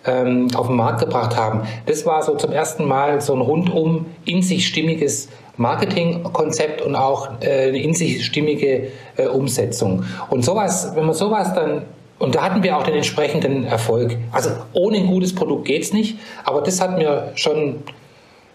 ähm, 0.07 0.47
auf 0.55 0.67
den 0.67 0.75
Markt 0.75 0.99
gebracht 0.99 1.35
haben. 1.35 1.61
Das 1.85 2.05
war 2.05 2.23
so 2.23 2.35
zum 2.35 2.51
ersten 2.51 2.85
Mal 2.85 3.21
so 3.21 3.33
ein 3.33 3.41
rundum 3.41 4.05
in 4.25 4.41
sich 4.41 4.67
stimmiges 4.67 5.29
Marketingkonzept 5.57 6.81
und 6.81 6.95
auch 6.95 7.29
äh, 7.41 7.69
eine 7.69 7.81
in 7.81 7.93
sich 7.93 8.25
stimmige 8.25 8.89
äh, 9.17 9.27
Umsetzung. 9.27 10.03
Und 10.29 10.45
sowas, 10.45 10.91
wenn 10.95 11.05
man 11.05 11.15
sowas 11.15 11.53
dann 11.53 11.83
und 12.19 12.33
da 12.33 12.41
hatten 12.41 12.63
wir 12.63 12.75
auch 12.75 12.83
den 12.83 12.95
entsprechenden 12.95 13.65
Erfolg. 13.65 14.17
Also 14.31 14.49
ohne 14.73 14.97
ein 14.97 15.07
gutes 15.07 15.35
Produkt 15.35 15.65
geht's 15.65 15.93
nicht, 15.93 16.17
aber 16.45 16.61
das 16.61 16.81
hat 16.81 16.97
mir 16.97 17.31
schon 17.35 17.83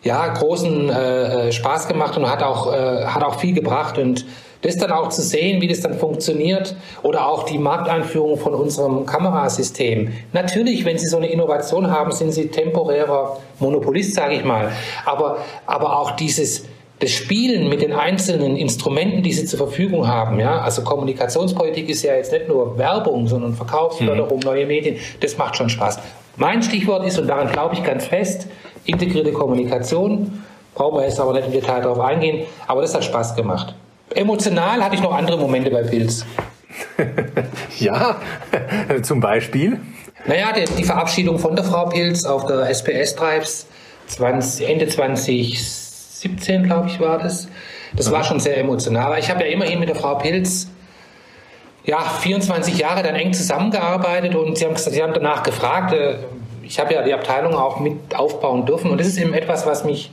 ja 0.03 0.27
großen 0.27 0.91
äh, 0.91 1.49
äh 1.49 1.53
Spaß 1.53 1.87
gemacht 1.87 2.17
und 2.17 2.29
hat 2.29 2.43
auch 2.43 2.73
äh, 2.73 3.05
hat 3.05 3.23
auch 3.23 3.39
viel 3.39 3.55
gebracht 3.55 3.99
und 3.99 4.27
das 4.63 4.77
dann 4.77 4.91
auch 4.93 5.11
zu 5.11 5.23
sehen, 5.23 5.61
wie 5.61 5.69
das 5.69 5.81
dann 5.81 5.99
funktioniert 5.99 6.75
oder 7.03 7.27
auch 7.29 7.45
die 7.45 7.59
Markteinführung 7.59 8.39
von 8.39 8.55
unserem 8.55 9.05
Kamerasystem. 9.05 10.13
Natürlich, 10.33 10.85
wenn 10.85 10.99
Sie 10.99 11.07
so 11.07 11.19
eine 11.19 11.27
Innovation 11.27 11.91
haben, 11.91 12.13
sind 12.13 12.33
Sie 12.33 12.49
temporärer 12.49 13.39
Monopolist, 13.59 14.15
sage 14.15 14.37
ich 14.37 14.45
mal. 14.45 14.71
Aber, 15.05 15.39
aber 15.67 15.99
auch 15.99 16.13
dieses 16.13 16.65
das 17.01 17.11
Spielen 17.11 17.69
mit 17.69 17.83
den 17.83 17.93
einzelnen 17.93 18.57
Instrumenten, 18.57 19.25
die 19.25 19.33
sie 19.33 19.45
zur 19.45 19.59
Verfügung 19.59 20.07
haben, 20.07 20.39
ja, 20.39 20.61
also 20.61 20.83
Kommunikationspolitik 20.83 21.89
ist 21.89 22.05
ja 22.05 22.15
jetzt 22.15 22.31
nicht 22.31 22.47
nur 22.47 22.79
Werbung, 22.79 23.27
sondern 23.27 23.55
Verkaufsförderung, 23.55 24.39
mhm. 24.39 24.45
neue 24.45 24.67
Medien, 24.67 24.99
das 25.19 25.37
macht 25.37 25.57
schon 25.57 25.69
Spaß. 25.69 25.99
Mein 26.37 26.63
Stichwort 26.63 27.05
ist, 27.05 27.19
und 27.19 27.27
daran 27.27 27.51
glaube 27.51 27.75
ich 27.75 27.83
ganz 27.83 28.07
fest, 28.07 28.47
integrierte 28.85 29.33
Kommunikation. 29.33 30.45
Brauchen 30.77 30.99
wir 30.99 31.05
jetzt 31.05 31.19
aber 31.19 31.33
nicht 31.33 31.47
im 31.47 31.53
Detail 31.53 31.81
darauf 31.81 31.99
eingehen, 31.99 32.47
aber 32.69 32.83
das 32.83 32.95
hat 32.95 33.03
Spaß 33.03 33.35
gemacht. 33.35 33.75
Emotional 34.15 34.83
hatte 34.83 34.95
ich 34.95 35.03
noch 35.03 35.13
andere 35.13 35.39
Momente 35.39 35.71
bei 35.71 35.83
Pilz. 35.83 36.25
ja, 37.79 38.17
zum 39.03 39.21
Beispiel. 39.21 39.81
Naja, 40.27 40.53
die, 40.53 40.65
die, 40.77 40.85
Verabschiedung 40.85 41.39
von 41.39 41.57
der 41.57 41.65
Frau 41.65 41.87
Pilz 41.87 42.25
auf 42.25 42.47
der 42.47 42.69
SPS 42.71 43.17
Tribes 43.17 43.67
20, 44.07 44.69
Ende 44.69 44.87
2017, 44.87 46.65
glaube 46.65 46.89
ich, 46.89 47.01
war 47.01 47.19
das. 47.19 47.49
Das 47.95 48.09
mhm. 48.09 48.13
war 48.13 48.25
schon 48.25 48.41
sehr 48.41 48.57
emotional. 48.59 49.19
Ich 49.19 49.31
habe 49.31 49.45
ja 49.45 49.51
immerhin 49.51 49.81
mit 49.81 49.89
der 49.89 49.97
Frau 49.97 50.15
Pilz 50.17 50.69
ja, 51.85 52.01
24 52.01 52.79
Jahre 52.79 53.03
dann 53.03 53.17
eng 53.17 53.33
zusammengearbeitet 53.33 54.35
und 54.35 54.57
sie 54.57 54.67
haben, 54.67 54.77
sie 54.77 55.03
haben 55.03 55.13
danach 55.13 55.43
gefragt. 55.43 55.93
Äh, 55.93 56.19
ich 56.63 56.79
habe 56.79 56.95
ja 56.95 57.03
die 57.03 57.13
Abteilung 57.13 57.55
auch 57.55 57.81
mit 57.81 58.15
aufbauen 58.15 58.65
dürfen 58.65 58.91
und 58.91 59.01
das 59.01 59.09
ist 59.09 59.19
eben 59.19 59.35
etwas, 59.35 59.67
was 59.67 59.85
mich, 59.85 60.13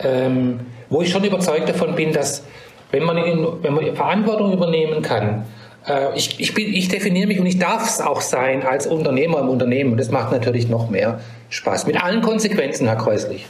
ähm, 0.00 0.60
wo 0.90 1.00
ich 1.00 1.10
schon 1.10 1.24
überzeugt 1.24 1.68
davon 1.68 1.94
bin, 1.94 2.12
dass 2.12 2.44
wenn 2.90 3.04
man, 3.04 3.18
in, 3.18 3.46
wenn 3.62 3.74
man 3.74 3.94
Verantwortung 3.94 4.52
übernehmen 4.52 5.02
kann, 5.02 5.44
äh, 5.86 6.16
ich, 6.16 6.38
ich, 6.40 6.54
bin, 6.54 6.72
ich 6.72 6.88
definiere 6.88 7.26
mich 7.26 7.40
und 7.40 7.46
ich 7.46 7.58
darf 7.58 7.86
es 7.86 8.00
auch 8.00 8.20
sein 8.20 8.62
als 8.62 8.86
Unternehmer 8.86 9.40
im 9.40 9.48
Unternehmen. 9.48 9.92
Und 9.92 9.98
das 9.98 10.10
macht 10.10 10.32
natürlich 10.32 10.68
noch 10.68 10.90
mehr 10.90 11.20
Spaß. 11.50 11.86
Mit 11.86 12.02
allen 12.02 12.22
Konsequenzen, 12.22 12.86
Herr 12.86 12.96
Kreuslich. 12.96 13.46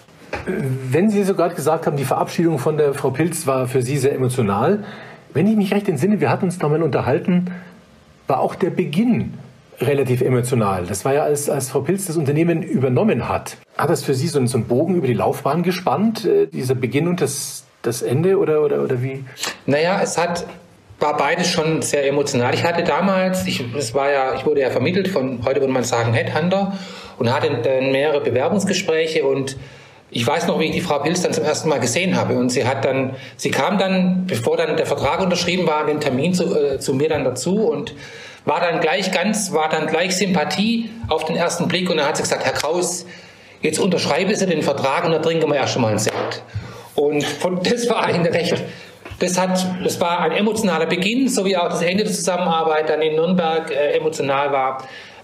Wenn 0.47 1.11
Sie 1.11 1.25
so 1.25 1.35
gerade 1.35 1.55
gesagt 1.55 1.87
haben, 1.87 1.97
die 1.97 2.05
Verabschiedung 2.05 2.59
von 2.59 2.77
der 2.77 2.95
Frau 2.95 3.11
Pilz 3.11 3.47
war 3.47 3.67
für 3.67 3.83
Sie 3.83 3.97
sehr 3.97 4.15
emotional. 4.15 4.85
Wenn 5.33 5.47
ich 5.47 5.57
mich 5.57 5.73
recht 5.73 5.89
entsinne, 5.89 6.21
wir 6.21 6.31
hatten 6.31 6.47
uns 6.47 6.59
da 6.59 6.69
mal 6.69 6.83
unterhalten, 6.83 7.51
war 8.27 8.41
auch 8.41 8.55
der 8.55 8.71
Beginn 8.71 9.35
relativ 9.81 10.23
emotional. 10.23 10.85
Das 10.87 11.05
war 11.05 11.15
ja, 11.15 11.23
als, 11.23 11.49
als 11.49 11.71
Frau 11.71 11.81
Pilz 11.81 12.07
das 12.07 12.17
Unternehmen 12.17 12.63
übernommen 12.63 13.29
hat. 13.29 13.57
Hat 13.77 13.91
das 13.91 14.03
für 14.03 14.15
Sie 14.15 14.27
so, 14.27 14.45
so 14.47 14.59
einen 14.59 14.67
Bogen 14.67 14.97
über 14.97 15.07
die 15.07 15.15
Laufbahn 15.15 15.63
gespannt, 15.63 16.25
äh, 16.25 16.47
dieser 16.47 16.75
Beginn 16.75 17.09
und 17.09 17.21
das, 17.21 17.65
das 17.83 18.03
Ende 18.03 18.39
oder, 18.39 18.63
oder, 18.63 18.83
oder 18.83 19.03
wie? 19.03 19.25
Naja, 19.67 20.01
es 20.03 20.19
hat 20.19 20.47
war 21.01 21.17
beides 21.17 21.49
schon 21.49 21.83
sehr 21.83 22.07
emotional. 22.09 22.55
Ich 22.55 22.65
hatte 22.65 22.83
damals, 22.83 23.47
ich, 23.47 23.65
das 23.73 23.95
war 23.95 24.11
ja, 24.11 24.35
ich 24.35 24.45
wurde 24.45 24.63
ja 24.63 24.71
vermittelt 24.71 25.09
von, 25.09 25.45
heute 25.45 25.61
würde 25.61 25.73
man 25.73 25.85
sagen, 25.85 26.13
Headhunter 26.13 26.77
und 27.19 27.33
hatte 27.33 27.49
dann 27.63 27.93
mehrere 27.93 28.21
Bewerbungsgespräche 28.21 29.25
und 29.25 29.57
ich 30.11 30.27
weiß 30.27 30.47
noch, 30.47 30.59
wie 30.59 30.65
ich 30.65 30.73
die 30.73 30.81
Frau 30.81 31.01
Pilz 31.01 31.21
dann 31.21 31.35
zum 31.35 31.45
ersten 31.45 31.69
Mal 31.69 31.81
gesehen 31.81 32.17
habe. 32.17 32.35
Und 32.35 32.49
sie 32.49 32.67
hat 32.67 32.83
dann, 32.85 33.15
sie 33.37 33.51
kam 33.51 33.77
dann, 33.77 34.27
bevor 34.27 34.57
dann 34.57 34.77
der 34.79 34.87
Vertrag 34.87 35.21
unterschrieben 35.21 35.67
war, 35.67 35.85
den 35.85 36.01
Termin 36.01 36.33
zu, 36.33 36.57
äh, 36.57 36.79
zu 36.79 36.95
mir 36.95 37.11
dann 37.11 37.25
dazu 37.25 37.69
und 37.69 37.95
war 38.47 38.61
dann 38.61 38.81
gleich 38.81 39.13
ganz, 39.13 39.53
war 39.53 39.69
dann 39.69 39.87
gleich 39.87 40.17
Sympathie 40.17 40.91
auf 41.09 41.27
den 41.27 41.37
ersten 41.37 41.69
Blick. 41.69 41.91
Und 41.91 41.99
dann 41.99 42.07
hat 42.07 42.17
sie 42.17 42.23
gesagt, 42.23 42.43
Herr 42.47 42.55
Kraus, 42.55 43.05
jetzt 43.61 43.79
unterschreibe 43.79 44.35
Sie 44.35 44.47
den 44.47 44.63
Vertrag 44.63 45.05
und 45.05 45.13
dann 45.13 45.23
trinken 45.23 45.47
wir 45.47 45.57
erst 45.57 45.75
schon 45.75 45.83
mal 45.83 45.89
einen 45.89 45.99
Sekt. 45.99 46.43
Und 46.99 47.23
von, 47.23 47.63
das 47.63 47.89
war 47.89 48.05
eigentlich 48.05 48.35
recht, 48.35 48.65
das, 49.21 49.39
hat, 49.39 49.65
das 49.85 50.01
war 50.01 50.21
ein 50.21 50.33
emotionaler 50.33 50.87
Beginn, 50.87 51.29
so 51.29 51.45
wie 51.45 51.57
auch 51.57 51.69
das 51.69 51.83
Ende 51.83 52.03
der 52.03 52.13
Zusammenarbeit 52.13 52.89
dann 52.89 53.01
in 53.03 53.15
Nürnberg 53.15 53.71
äh, 53.71 53.97
emotional 53.97 54.51
war. 54.53 54.83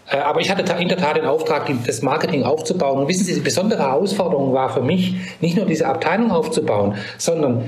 Äh, 0.08 0.18
aber 0.18 0.40
ich 0.40 0.50
hatte 0.50 0.72
in 0.80 0.88
der 0.88 0.98
Tat 0.98 1.16
den 1.16 1.24
Auftrag, 1.24 1.68
das 1.84 2.00
Marketing 2.02 2.44
aufzubauen. 2.44 3.00
Und 3.00 3.08
wissen 3.08 3.24
Sie, 3.24 3.34
die 3.34 3.40
besondere 3.40 3.82
Herausforderung 3.82 4.52
war 4.52 4.72
für 4.72 4.82
mich, 4.82 5.16
nicht 5.40 5.56
nur 5.56 5.66
diese 5.66 5.86
Abteilung 5.86 6.30
aufzubauen, 6.30 6.96
sondern 7.18 7.64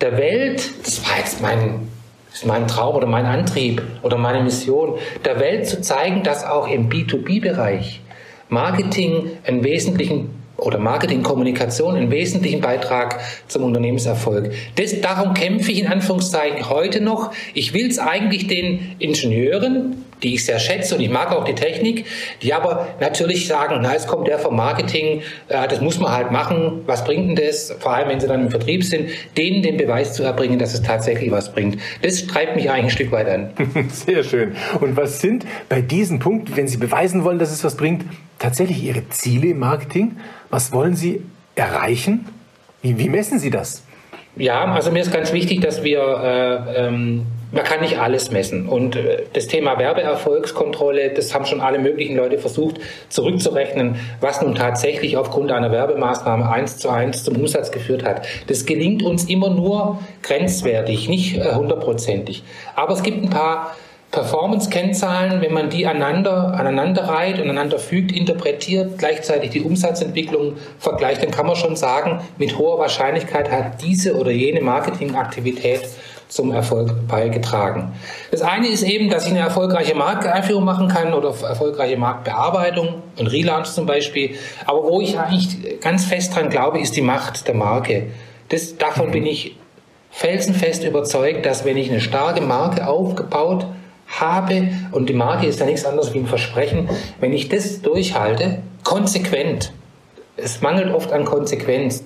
der 0.00 0.16
Welt, 0.16 0.70
das 0.84 1.04
war 1.08 1.18
jetzt 1.18 1.42
mein, 1.42 1.88
ist 2.32 2.46
mein 2.46 2.68
Traum 2.68 2.94
oder 2.94 3.08
mein 3.08 3.26
Antrieb 3.26 3.82
oder 4.02 4.16
meine 4.16 4.44
Mission, 4.44 4.94
der 5.24 5.40
Welt 5.40 5.66
zu 5.66 5.80
zeigen, 5.80 6.22
dass 6.22 6.44
auch 6.44 6.68
im 6.68 6.88
B2B-Bereich 6.88 8.00
Marketing 8.48 9.30
einen 9.44 9.64
wesentlichen 9.64 10.39
oder 10.60 10.78
Marketingkommunikation 10.78 11.96
einen 11.96 12.10
wesentlichen 12.10 12.60
Beitrag 12.60 13.20
zum 13.48 13.64
Unternehmenserfolg. 13.64 14.52
Das, 14.76 15.00
darum 15.00 15.34
kämpfe 15.34 15.72
ich 15.72 15.80
in 15.80 15.86
Anführungszeichen 15.86 16.68
heute 16.68 17.00
noch. 17.00 17.32
Ich 17.54 17.72
will 17.72 17.88
es 17.88 17.98
eigentlich 17.98 18.46
den 18.46 18.96
Ingenieuren, 18.98 20.04
die 20.22 20.34
ich 20.34 20.44
sehr 20.44 20.58
schätze 20.58 20.94
und 20.94 21.00
ich 21.00 21.10
mag 21.10 21.32
auch 21.32 21.44
die 21.44 21.54
Technik, 21.54 22.06
die 22.42 22.52
aber 22.52 22.88
natürlich 23.00 23.46
sagen, 23.46 23.78
na, 23.82 23.94
es 23.94 24.06
kommt 24.06 24.28
der 24.28 24.38
vom 24.38 24.56
Marketing, 24.56 25.22
äh, 25.48 25.68
das 25.68 25.80
muss 25.80 25.98
man 25.98 26.12
halt 26.12 26.30
machen, 26.30 26.82
was 26.86 27.04
bringt 27.04 27.38
denn 27.38 27.46
das, 27.46 27.74
vor 27.78 27.94
allem 27.94 28.08
wenn 28.08 28.20
sie 28.20 28.26
dann 28.26 28.42
im 28.42 28.50
Vertrieb 28.50 28.84
sind, 28.84 29.10
denen 29.36 29.62
den 29.62 29.76
Beweis 29.76 30.14
zu 30.14 30.22
erbringen, 30.22 30.58
dass 30.58 30.74
es 30.74 30.82
tatsächlich 30.82 31.30
was 31.30 31.52
bringt. 31.52 31.78
Das 32.02 32.26
treibt 32.26 32.56
mich 32.56 32.70
eigentlich 32.70 32.84
ein 32.84 32.90
Stück 32.90 33.12
weit 33.12 33.28
an. 33.28 33.50
Sehr 33.90 34.24
schön. 34.24 34.54
Und 34.80 34.96
was 34.96 35.20
sind 35.20 35.46
bei 35.68 35.80
diesem 35.80 36.18
Punkt, 36.18 36.56
wenn 36.56 36.68
Sie 36.68 36.76
beweisen 36.76 37.24
wollen, 37.24 37.38
dass 37.38 37.50
es 37.50 37.64
was 37.64 37.76
bringt, 37.76 38.04
tatsächlich 38.38 38.82
Ihre 38.82 39.08
Ziele 39.08 39.48
im 39.48 39.58
Marketing? 39.58 40.16
Was 40.50 40.72
wollen 40.72 40.96
Sie 40.96 41.22
erreichen? 41.54 42.26
Wie, 42.82 42.98
wie 42.98 43.08
messen 43.08 43.38
Sie 43.38 43.50
das? 43.50 43.84
Ja, 44.36 44.64
also 44.64 44.90
mir 44.90 45.00
ist 45.00 45.12
ganz 45.12 45.32
wichtig, 45.32 45.60
dass 45.60 45.82
wir, 45.82 46.00
äh, 46.00 46.86
ähm, 46.86 47.26
man 47.52 47.64
kann 47.64 47.80
nicht 47.80 47.98
alles 47.98 48.30
messen. 48.30 48.68
Und 48.68 48.96
äh, 48.96 49.24
das 49.32 49.46
Thema 49.46 49.78
Werbeerfolgskontrolle, 49.78 51.10
das 51.10 51.34
haben 51.34 51.44
schon 51.44 51.60
alle 51.60 51.78
möglichen 51.78 52.16
Leute 52.16 52.38
versucht 52.38 52.76
zurückzurechnen, 53.08 53.96
was 54.20 54.40
nun 54.42 54.54
tatsächlich 54.54 55.16
aufgrund 55.16 55.52
einer 55.52 55.70
Werbemaßnahme 55.70 56.50
eins 56.50 56.78
zu 56.78 56.88
eins 56.88 57.24
zum 57.24 57.36
Umsatz 57.36 57.70
geführt 57.70 58.04
hat. 58.04 58.26
Das 58.46 58.66
gelingt 58.66 59.02
uns 59.02 59.24
immer 59.24 59.50
nur 59.50 59.98
grenzwertig, 60.22 61.08
nicht 61.08 61.36
äh, 61.36 61.54
hundertprozentig. 61.54 62.42
Aber 62.76 62.92
es 62.92 63.02
gibt 63.02 63.22
ein 63.22 63.30
paar 63.30 63.76
Performance-Kennzahlen, 64.10 65.40
wenn 65.40 65.52
man 65.52 65.70
die 65.70 65.86
aneinander, 65.86 66.54
aneinander 66.54 67.04
reiht, 67.04 67.40
aneinander 67.40 67.78
fügt, 67.78 68.10
interpretiert, 68.10 68.98
gleichzeitig 68.98 69.50
die 69.50 69.60
Umsatzentwicklung 69.60 70.56
vergleicht, 70.80 71.22
dann 71.22 71.30
kann 71.30 71.46
man 71.46 71.54
schon 71.54 71.76
sagen, 71.76 72.20
mit 72.36 72.58
hoher 72.58 72.80
Wahrscheinlichkeit 72.80 73.52
hat 73.52 73.80
diese 73.82 74.16
oder 74.16 74.32
jene 74.32 74.62
Marketingaktivität 74.62 75.82
zum 76.30 76.52
Erfolg 76.52 77.08
beigetragen. 77.08 77.92
Das 78.30 78.40
eine 78.40 78.68
ist 78.68 78.82
eben, 78.82 79.10
dass 79.10 79.26
ich 79.26 79.32
eine 79.32 79.40
erfolgreiche 79.40 79.94
Markteinführung 79.94 80.64
machen 80.64 80.88
kann 80.88 81.12
oder 81.12 81.34
erfolgreiche 81.42 81.96
Marktbearbeitung, 81.96 83.02
ein 83.18 83.26
Relaunch 83.26 83.66
zum 83.66 83.84
Beispiel. 83.84 84.36
Aber 84.64 84.84
wo 84.84 85.00
ich 85.00 85.18
eigentlich 85.18 85.80
ganz 85.80 86.04
fest 86.04 86.34
dran 86.34 86.48
glaube, 86.48 86.78
ist 86.80 86.96
die 86.96 87.02
Macht 87.02 87.48
der 87.48 87.54
Marke. 87.54 88.06
Das, 88.48 88.76
davon 88.78 89.08
mhm. 89.08 89.12
bin 89.12 89.26
ich 89.26 89.56
felsenfest 90.10 90.84
überzeugt, 90.84 91.46
dass 91.46 91.64
wenn 91.64 91.76
ich 91.76 91.90
eine 91.90 92.00
starke 92.00 92.40
Marke 92.40 92.86
aufgebaut 92.86 93.66
habe, 94.06 94.68
und 94.92 95.08
die 95.08 95.14
Marke 95.14 95.46
ist 95.46 95.60
ja 95.60 95.66
nichts 95.66 95.84
anderes 95.84 96.14
wie 96.14 96.18
ein 96.18 96.26
Versprechen, 96.26 96.88
wenn 97.20 97.32
ich 97.32 97.48
das 97.48 97.82
durchhalte, 97.82 98.58
konsequent, 98.82 99.72
es 100.36 100.60
mangelt 100.62 100.92
oft 100.92 101.12
an 101.12 101.24
Konsequenz, 101.24 102.02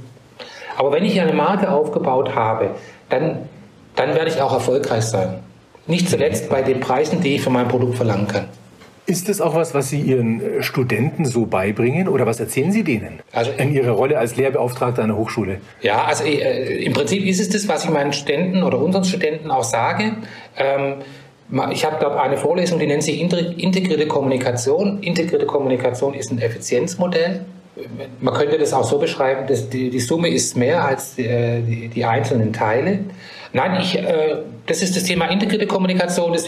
aber 0.77 0.93
wenn 0.93 1.05
ich 1.05 1.21
eine 1.21 1.33
Marke 1.33 1.71
aufgebaut 1.71 2.35
habe, 2.35 2.71
dann, 3.09 3.49
dann 3.97 4.15
werde 4.15 4.31
ich 4.31 4.41
auch 4.41 4.53
erfolgreich 4.53 5.05
sein. 5.05 5.41
Nicht 5.87 6.09
zuletzt 6.09 6.49
bei 6.49 6.63
den 6.63 6.81
Preisen, 6.81 7.21
die 7.21 7.37
ich 7.37 7.43
für 7.43 7.51
mein 7.51 7.69
Produkt 7.69 7.97
verlangen 7.97 8.27
kann. 8.27 8.49
Ist 9.07 9.29
das 9.29 9.43
auch 9.43 9.55
was, 9.55 9.75
was 9.75 9.91
Sie 9.91 10.01
Ihren 10.01 10.63
Studenten 10.63 11.27
so 11.27 11.45
beibringen 11.45 12.09
oder 12.09 12.25
was 12.25 12.41
erzählen 12.41 12.73
Sie 12.73 12.85
denen 12.85 13.21
also, 13.33 13.51
in 13.51 13.75
Ihrer 13.75 13.91
Rolle 13.91 14.19
als 14.19 14.37
Lehrbeauftragter 14.37 15.03
einer 15.03 15.17
Hochschule? 15.17 15.61
Ja, 15.83 16.05
also 16.05 16.25
äh, 16.25 16.83
im 16.83 16.95
Prinzip 16.95 17.23
ist 17.27 17.39
es 17.39 17.51
das, 17.51 17.69
was 17.69 17.85
ich 17.85 17.91
meinen 17.91 18.15
Studenten 18.15 18.63
oder 18.63 18.79
unseren 18.79 19.05
Studenten 19.05 19.51
auch 19.51 19.65
sage. 19.65 20.13
Ähm, 20.57 20.95
ich 21.71 21.85
habe 21.85 21.97
dort 22.01 22.19
eine 22.19 22.39
Vorlesung, 22.39 22.79
die 22.79 22.87
nennt 22.87 23.03
sich 23.03 23.21
integrierte 23.21 24.07
Kommunikation. 24.07 25.03
Integrierte 25.03 25.45
Kommunikation 25.45 26.15
ist 26.15 26.33
ein 26.33 26.39
Effizienzmodell. 26.39 27.45
Man 28.21 28.35
könnte 28.35 28.59
das 28.59 28.73
auch 28.73 28.85
so 28.85 28.99
beschreiben, 28.99 29.47
dass 29.47 29.69
die, 29.69 29.91
die 29.91 30.01
Summe 30.01 30.29
ist 30.29 30.57
mehr 30.57 30.85
als 30.85 31.17
die, 31.17 31.27
äh, 31.27 31.61
die, 31.61 31.89
die 31.89 32.05
einzelnen 32.05 32.53
Teile. 32.53 33.01
Nein, 33.53 33.81
ich, 33.81 33.97
äh, 33.97 34.37
das 34.67 34.83
ist 34.83 34.97
das 34.97 35.05
Thema 35.05 35.27
integrierte 35.27 35.67
Kommunikation, 35.69 36.33
das 36.33 36.45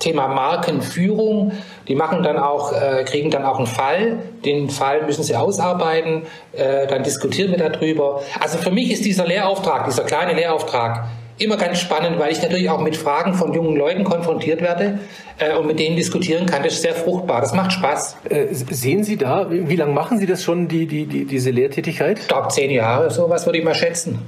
Thema 0.00 0.26
Markenführung. 0.26 1.52
Die 1.86 1.94
machen 1.94 2.24
dann 2.24 2.36
auch, 2.36 2.72
äh, 2.72 3.04
kriegen 3.04 3.30
dann 3.30 3.44
auch 3.44 3.58
einen 3.58 3.68
Fall. 3.68 4.18
Den 4.44 4.68
Fall 4.68 5.02
müssen 5.02 5.22
sie 5.22 5.36
ausarbeiten. 5.36 6.22
Äh, 6.52 6.88
dann 6.88 7.04
diskutieren 7.04 7.52
wir 7.52 7.58
darüber. 7.58 8.22
Also 8.40 8.58
für 8.58 8.72
mich 8.72 8.90
ist 8.90 9.04
dieser 9.04 9.26
Lehrauftrag, 9.26 9.84
dieser 9.84 10.02
kleine 10.02 10.34
Lehrauftrag, 10.34 11.04
immer 11.38 11.56
ganz 11.56 11.80
spannend, 11.80 12.18
weil 12.18 12.32
ich 12.32 12.42
natürlich 12.42 12.70
auch 12.70 12.80
mit 12.80 12.96
Fragen 12.96 13.34
von 13.34 13.52
jungen 13.52 13.76
Leuten 13.76 14.04
konfrontiert 14.04 14.60
werde 14.60 15.00
äh, 15.38 15.54
und 15.54 15.66
mit 15.66 15.78
denen 15.78 15.96
diskutieren 15.96 16.46
kann. 16.46 16.62
Das 16.62 16.74
ist 16.74 16.82
sehr 16.82 16.94
fruchtbar. 16.94 17.40
Das 17.40 17.54
macht 17.54 17.72
Spaß. 17.72 18.16
Äh, 18.28 18.46
sehen 18.50 19.04
Sie 19.04 19.16
da, 19.16 19.46
wie 19.50 19.76
lange 19.76 19.92
machen 19.92 20.18
Sie 20.18 20.26
das 20.26 20.42
schon, 20.42 20.68
die, 20.68 20.86
die, 20.86 21.06
die, 21.06 21.24
diese 21.24 21.50
Lehrtätigkeit? 21.50 22.18
Ich 22.18 22.28
glaube, 22.28 22.48
zehn 22.48 22.70
Jahre, 22.70 23.10
so 23.10 23.28
was 23.30 23.46
würde 23.46 23.58
ich 23.58 23.64
mal 23.64 23.74
schätzen. 23.74 24.18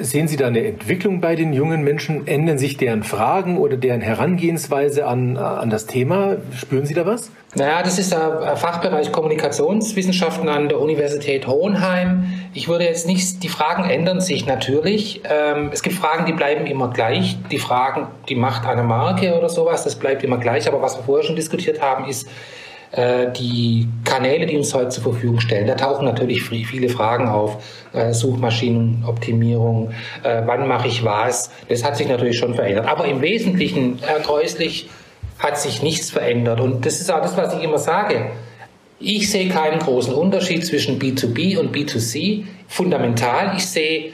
Sehen 0.00 0.28
Sie 0.28 0.36
da 0.36 0.46
eine 0.46 0.64
Entwicklung 0.64 1.20
bei 1.20 1.34
den 1.34 1.52
jungen 1.52 1.82
Menschen? 1.82 2.26
Ändern 2.26 2.58
sich 2.58 2.76
deren 2.76 3.02
Fragen 3.02 3.58
oder 3.58 3.76
deren 3.76 4.00
Herangehensweise 4.00 5.06
an, 5.06 5.36
an 5.36 5.70
das 5.70 5.86
Thema? 5.86 6.36
Spüren 6.56 6.86
Sie 6.86 6.94
da 6.94 7.06
was? 7.06 7.30
Naja, 7.54 7.82
das 7.82 7.98
ist 7.98 8.12
der 8.12 8.56
Fachbereich 8.56 9.10
Kommunikationswissenschaften 9.10 10.48
an 10.48 10.68
der 10.68 10.80
Universität 10.80 11.46
Hohenheim. 11.46 12.24
Ich 12.52 12.68
würde 12.68 12.84
jetzt 12.84 13.06
nicht, 13.06 13.42
die 13.42 13.48
Fragen 13.48 13.88
ändern 13.88 14.20
sich 14.20 14.46
natürlich. 14.46 15.22
Ähm, 15.24 15.70
es 15.72 15.82
gibt 15.82 15.96
Fragen, 15.96 16.26
die 16.26 16.32
bleiben 16.32 16.66
immer 16.66 16.90
gleich. 16.90 17.38
Die 17.50 17.58
Fragen, 17.58 18.08
die 18.28 18.34
macht 18.34 18.66
eine 18.66 18.82
Marke 18.82 19.36
oder 19.36 19.48
sowas, 19.48 19.84
das 19.84 19.96
bleibt 19.96 20.22
immer 20.24 20.38
gleich. 20.38 20.68
Aber 20.68 20.82
was 20.82 20.98
wir 20.98 21.04
vorher 21.04 21.24
schon 21.24 21.36
diskutiert 21.36 21.80
haben, 21.80 22.06
ist, 22.06 22.28
die 22.90 23.86
Kanäle, 24.04 24.46
die 24.46 24.56
uns 24.56 24.72
heute 24.72 24.88
zur 24.88 25.02
Verfügung 25.02 25.40
stellen, 25.40 25.66
da 25.66 25.74
tauchen 25.74 26.06
natürlich 26.06 26.42
viele 26.42 26.88
Fragen 26.88 27.28
auf. 27.28 27.58
Äh, 27.94 28.12
Suchmaschinenoptimierung, 28.12 29.92
äh, 30.22 30.42
wann 30.44 30.68
mache 30.68 30.88
ich 30.88 31.04
was? 31.04 31.50
Das 31.68 31.84
hat 31.84 31.96
sich 31.96 32.06
natürlich 32.06 32.38
schon 32.38 32.54
verändert. 32.54 32.86
Aber 32.86 33.06
im 33.06 33.22
Wesentlichen, 33.22 33.98
Herr 34.02 34.20
Kreuslich, 34.20 34.90
hat 35.38 35.58
sich 35.58 35.82
nichts 35.82 36.10
verändert. 36.10 36.60
Und 36.60 36.84
das 36.84 37.00
ist 37.00 37.10
auch 37.10 37.22
das, 37.22 37.36
was 37.36 37.54
ich 37.54 37.62
immer 37.62 37.78
sage. 37.78 38.30
Ich 39.00 39.30
sehe 39.30 39.48
keinen 39.48 39.78
großen 39.78 40.12
Unterschied 40.12 40.66
zwischen 40.66 40.98
B2B 40.98 41.56
und 41.58 41.74
B2C. 41.74 42.44
Fundamental, 42.66 43.52
ich 43.56 43.66
sehe, 43.66 44.10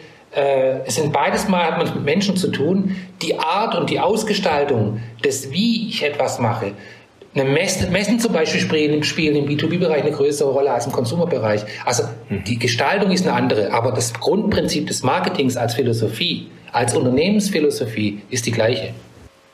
es 0.85 0.97
sind 0.97 1.13
beides 1.13 1.49
mal 1.49 1.65
hat 1.65 1.79
man 1.79 1.95
mit 1.95 2.05
Menschen 2.05 2.37
zu 2.37 2.51
tun. 2.51 2.97
Die 3.23 3.39
Art 3.39 3.75
und 3.77 3.89
die 3.89 4.01
Ausgestaltung 4.01 5.01
des, 5.25 5.53
wie 5.53 5.89
ich 5.89 6.03
etwas 6.03 6.39
mache, 6.39 6.73
eine 7.35 7.51
Mess 7.51 7.89
Messen 7.91 8.21
zum 8.21 8.33
Beispiel 8.33 8.61
spielen, 8.61 9.03
spielen 9.03 9.37
im 9.37 9.47
B2B-Bereich 9.47 10.03
eine 10.03 10.13
größere 10.13 10.51
Rolle 10.51 10.73
als 10.73 10.87
im 10.87 10.93
Consumer-Bereich. 10.93 11.65
Also 11.85 12.05
mhm. 12.29 12.45
die 12.45 12.59
Gestaltung 12.59 13.11
ist 13.11 13.27
eine 13.27 13.35
andere, 13.35 13.73
aber 13.73 13.93
das 13.93 14.15
Grundprinzip 14.15 14.87
des 14.87 15.03
Marketings 15.03 15.57
als 15.57 15.75
Philosophie, 15.75 16.49
als 16.73 16.95
Unternehmensphilosophie 16.95 18.23
ist 18.31 18.47
die 18.47 18.53
gleiche. 18.53 18.95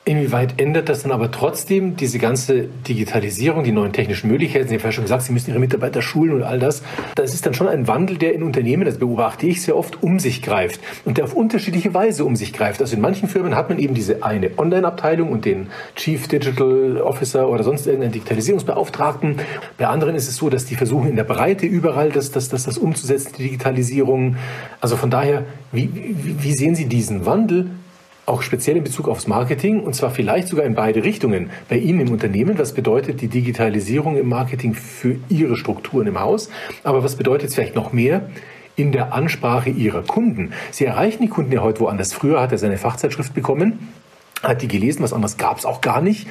Inwieweit 0.03 0.59
ändert 0.59 0.89
das 0.89 1.03
dann 1.03 1.11
aber 1.11 1.29
trotzdem 1.29 1.95
diese 1.95 2.17
ganze 2.17 2.63
Digitalisierung, 2.87 3.63
die 3.63 3.71
neuen 3.71 3.93
technischen 3.93 4.31
Möglichkeiten? 4.31 4.67
Sie 4.67 4.73
haben 4.73 4.83
ja 4.83 4.91
schon 4.91 5.03
gesagt, 5.03 5.21
Sie 5.21 5.31
müssen 5.31 5.51
Ihre 5.51 5.59
Mitarbeiter 5.59 6.01
schulen 6.01 6.33
und 6.33 6.41
all 6.41 6.57
das. 6.57 6.81
Das 7.13 7.35
ist 7.35 7.45
dann 7.45 7.53
schon 7.53 7.67
ein 7.67 7.87
Wandel, 7.87 8.17
der 8.17 8.33
in 8.33 8.41
Unternehmen, 8.41 8.85
das 8.85 8.97
beobachte 8.97 9.45
ich 9.45 9.61
sehr 9.61 9.77
oft, 9.77 10.01
um 10.01 10.17
sich 10.17 10.41
greift 10.41 10.79
und 11.05 11.19
der 11.19 11.25
auf 11.25 11.35
unterschiedliche 11.35 11.93
Weise 11.93 12.25
um 12.25 12.35
sich 12.35 12.51
greift. 12.51 12.81
Also 12.81 12.95
in 12.95 13.01
manchen 13.01 13.29
Firmen 13.29 13.55
hat 13.55 13.69
man 13.69 13.77
eben 13.77 13.93
diese 13.93 14.23
eine 14.23 14.49
Online-Abteilung 14.57 15.31
und 15.31 15.45
den 15.45 15.67
Chief 15.95 16.27
Digital 16.27 16.99
Officer 16.99 17.47
oder 17.47 17.63
sonst 17.63 17.85
irgendeinen 17.85 18.13
Digitalisierungsbeauftragten. 18.13 19.35
Bei 19.77 19.85
anderen 19.85 20.15
ist 20.15 20.27
es 20.27 20.35
so, 20.35 20.49
dass 20.49 20.65
die 20.65 20.73
versuchen 20.73 21.11
in 21.11 21.15
der 21.15 21.25
Breite 21.25 21.67
überall 21.67 22.09
das, 22.09 22.31
das, 22.31 22.49
das, 22.49 22.63
das 22.63 22.79
umzusetzen, 22.79 23.33
die 23.37 23.43
Digitalisierung. 23.43 24.37
Also 24.79 24.97
von 24.97 25.11
daher, 25.11 25.45
wie, 25.71 25.91
wie, 25.93 26.43
wie 26.43 26.53
sehen 26.53 26.73
Sie 26.73 26.87
diesen 26.87 27.27
Wandel? 27.27 27.69
Auch 28.25 28.41
speziell 28.41 28.77
in 28.77 28.83
Bezug 28.83 29.07
aufs 29.07 29.27
Marketing 29.27 29.81
und 29.81 29.95
zwar 29.95 30.11
vielleicht 30.11 30.47
sogar 30.47 30.65
in 30.65 30.75
beide 30.75 31.03
Richtungen. 31.03 31.49
Bei 31.69 31.77
Ihnen 31.77 32.01
im 32.01 32.11
Unternehmen, 32.11 32.57
was 32.57 32.73
bedeutet 32.73 33.21
die 33.21 33.27
Digitalisierung 33.27 34.17
im 34.17 34.29
Marketing 34.29 34.73
für 34.73 35.15
Ihre 35.29 35.57
Strukturen 35.57 36.07
im 36.07 36.19
Haus? 36.19 36.49
Aber 36.83 37.03
was 37.03 37.15
bedeutet 37.15 37.49
es 37.49 37.55
vielleicht 37.55 37.75
noch 37.75 37.93
mehr? 37.93 38.29
in 38.77 38.93
der 38.93 39.13
Ansprache 39.13 39.69
ihrer 39.69 40.01
Kunden. 40.01 40.53
Sie 40.71 40.85
erreichen 40.85 41.21
die 41.21 41.27
Kunden 41.27 41.51
ja 41.51 41.61
heute 41.61 41.81
woanders. 41.81 42.13
Früher 42.13 42.41
hat 42.41 42.53
er 42.53 42.57
seine 42.57 42.77
Fachzeitschrift 42.77 43.33
bekommen, 43.33 43.89
hat 44.41 44.61
die 44.61 44.67
gelesen, 44.67 45.03
was 45.03 45.13
anderes 45.13 45.37
gab 45.37 45.57
es 45.57 45.65
auch 45.65 45.81
gar 45.81 46.01
nicht. 46.01 46.27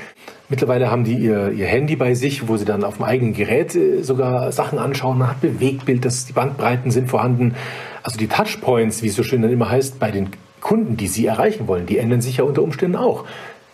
Mittlerweile 0.49 0.91
haben 0.91 1.05
die 1.05 1.15
ihr, 1.15 1.53
ihr 1.53 1.67
Handy 1.67 1.95
bei 1.95 2.15
sich, 2.15 2.49
wo 2.49 2.57
sie 2.57 2.65
dann 2.65 2.83
auf 2.83 2.97
dem 2.97 3.05
eigenen 3.05 3.35
Gerät 3.35 3.77
äh, 3.77 4.03
sogar 4.03 4.51
Sachen 4.51 4.79
anschauen. 4.79 5.19
Man 5.19 5.29
hat 5.29 5.41
Bewegtbild, 5.41 6.05
dass 6.05 6.27
die 6.27 6.33
Bandbreiten 6.33 6.91
sind 6.91 7.09
vorhanden. 7.09 7.55
Also 8.03 8.19
die 8.19 8.27
Touchpoints, 8.27 9.03
wie 9.03 9.09
es 9.09 9.15
so 9.15 9.23
schön 9.23 9.43
dann 9.43 9.53
immer 9.53 9.71
heißt, 9.71 10.01
bei 10.01 10.11
den 10.11 10.31
Kunden, 10.61 10.97
die 10.97 11.09
Sie 11.09 11.27
erreichen 11.27 11.69
wollen, 11.69 11.87
die 11.87 11.99
ändern 11.99 12.21
sich 12.21 12.39
ja 12.39 12.45
unter 12.45 12.63
Umständen 12.63 12.97
auch. 12.97 13.25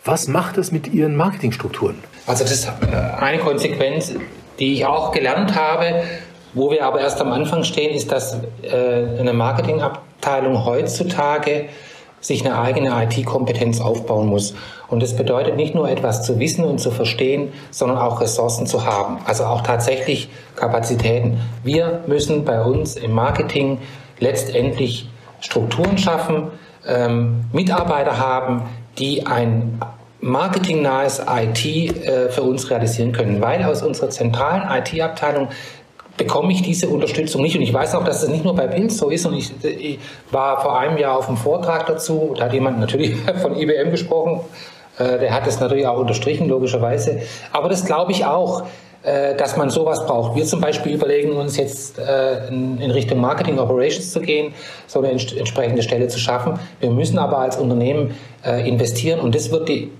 Was 0.04 0.28
macht 0.28 0.56
das 0.56 0.70
mit 0.70 0.92
Ihren 0.92 1.16
Marketingstrukturen? 1.16 1.96
Also 2.26 2.44
das 2.44 2.52
ist 2.52 2.66
äh, 2.66 2.96
eine 3.20 3.38
Konsequenz, 3.38 4.14
die 4.58 4.74
ich 4.74 4.86
auch 4.86 5.12
gelernt 5.12 5.54
habe, 5.54 6.02
wo 6.54 6.70
wir 6.70 6.84
aber 6.84 7.00
erst 7.00 7.20
am 7.20 7.32
Anfang 7.32 7.64
stehen, 7.64 7.94
ist, 7.94 8.10
dass 8.12 8.38
äh, 8.62 9.18
eine 9.18 9.32
Marketingabteilung 9.32 10.64
heutzutage 10.64 11.66
sich 12.20 12.44
eine 12.44 12.58
eigene 12.58 12.90
IT-Kompetenz 13.04 13.80
aufbauen 13.80 14.26
muss. 14.26 14.54
Und 14.88 15.02
das 15.02 15.14
bedeutet 15.14 15.56
nicht 15.56 15.74
nur 15.74 15.88
etwas 15.88 16.22
zu 16.22 16.38
wissen 16.38 16.64
und 16.64 16.78
zu 16.78 16.90
verstehen, 16.90 17.52
sondern 17.70 17.98
auch 17.98 18.20
Ressourcen 18.20 18.66
zu 18.66 18.84
haben. 18.84 19.18
Also 19.24 19.44
auch 19.44 19.62
tatsächlich 19.62 20.28
Kapazitäten. 20.56 21.38
Wir 21.62 22.02
müssen 22.06 22.44
bei 22.44 22.62
uns 22.62 22.96
im 22.96 23.12
Marketing 23.12 23.78
letztendlich 24.18 25.08
Strukturen 25.40 25.98
schaffen, 25.98 26.48
ähm, 26.86 27.44
Mitarbeiter 27.52 28.18
haben, 28.18 28.62
die 28.98 29.26
ein 29.26 29.80
marketingnahes 30.20 31.22
IT 31.28 31.64
äh, 31.64 32.28
für 32.30 32.42
uns 32.42 32.70
realisieren 32.70 33.12
können, 33.12 33.40
weil 33.40 33.62
aus 33.64 33.82
unserer 33.82 34.10
zentralen 34.10 34.64
IT-Abteilung 34.70 35.48
bekomme 36.16 36.52
ich 36.52 36.62
diese 36.62 36.88
Unterstützung 36.88 37.42
nicht. 37.42 37.56
Und 37.56 37.62
ich 37.62 37.72
weiß 37.72 37.94
auch, 37.94 38.04
dass 38.04 38.22
es 38.22 38.28
nicht 38.28 38.44
nur 38.44 38.54
bei 38.54 38.66
Pilz 38.66 38.96
so 38.96 39.10
ist. 39.10 39.26
Und 39.26 39.34
ich, 39.34 39.52
ich, 39.64 39.98
war 40.30 40.60
vor 40.62 40.78
einem 40.78 40.96
Jahr 40.98 41.18
auf 41.18 41.28
einem 41.28 41.36
Vortrag 41.36 41.86
dazu, 41.86 42.34
da 42.36 42.46
hat 42.46 42.52
jemand 42.52 42.80
natürlich 42.80 43.16
von 43.42 43.56
IBM 43.56 43.90
gesprochen, 43.90 44.40
äh, 44.98 45.18
der 45.18 45.32
hat 45.32 45.46
es 45.46 45.60
natürlich 45.60 45.86
auch 45.86 45.98
unterstrichen, 45.98 46.48
logischerweise. 46.48 47.20
Aber 47.52 47.68
das 47.68 47.84
glaube 47.84 48.12
ich 48.12 48.24
auch. 48.24 48.64
Äh, 49.06 49.36
dass 49.36 49.56
man 49.56 49.70
sowas 49.70 50.04
braucht. 50.04 50.34
Wir 50.34 50.44
zum 50.46 50.60
Beispiel 50.60 50.94
überlegen 50.94 51.30
uns 51.34 51.56
jetzt 51.56 51.96
äh, 51.96 52.48
in 52.48 52.90
Richtung 52.90 53.20
Marketing 53.20 53.56
Operations 53.60 54.10
zu 54.10 54.20
gehen, 54.20 54.52
so 54.88 54.98
eine 54.98 55.10
entsprechende 55.10 55.80
Stelle 55.84 56.08
zu 56.08 56.18
schaffen. 56.18 56.58
Wir 56.80 56.90
müssen 56.90 57.16
aber 57.16 57.38
als 57.38 57.56
Unternehmen 57.56 58.16
äh, 58.44 58.68
investieren 58.68 59.20
und 59.20 59.36
das 59.36 59.52
wird 59.52 59.68
die 59.68 59.92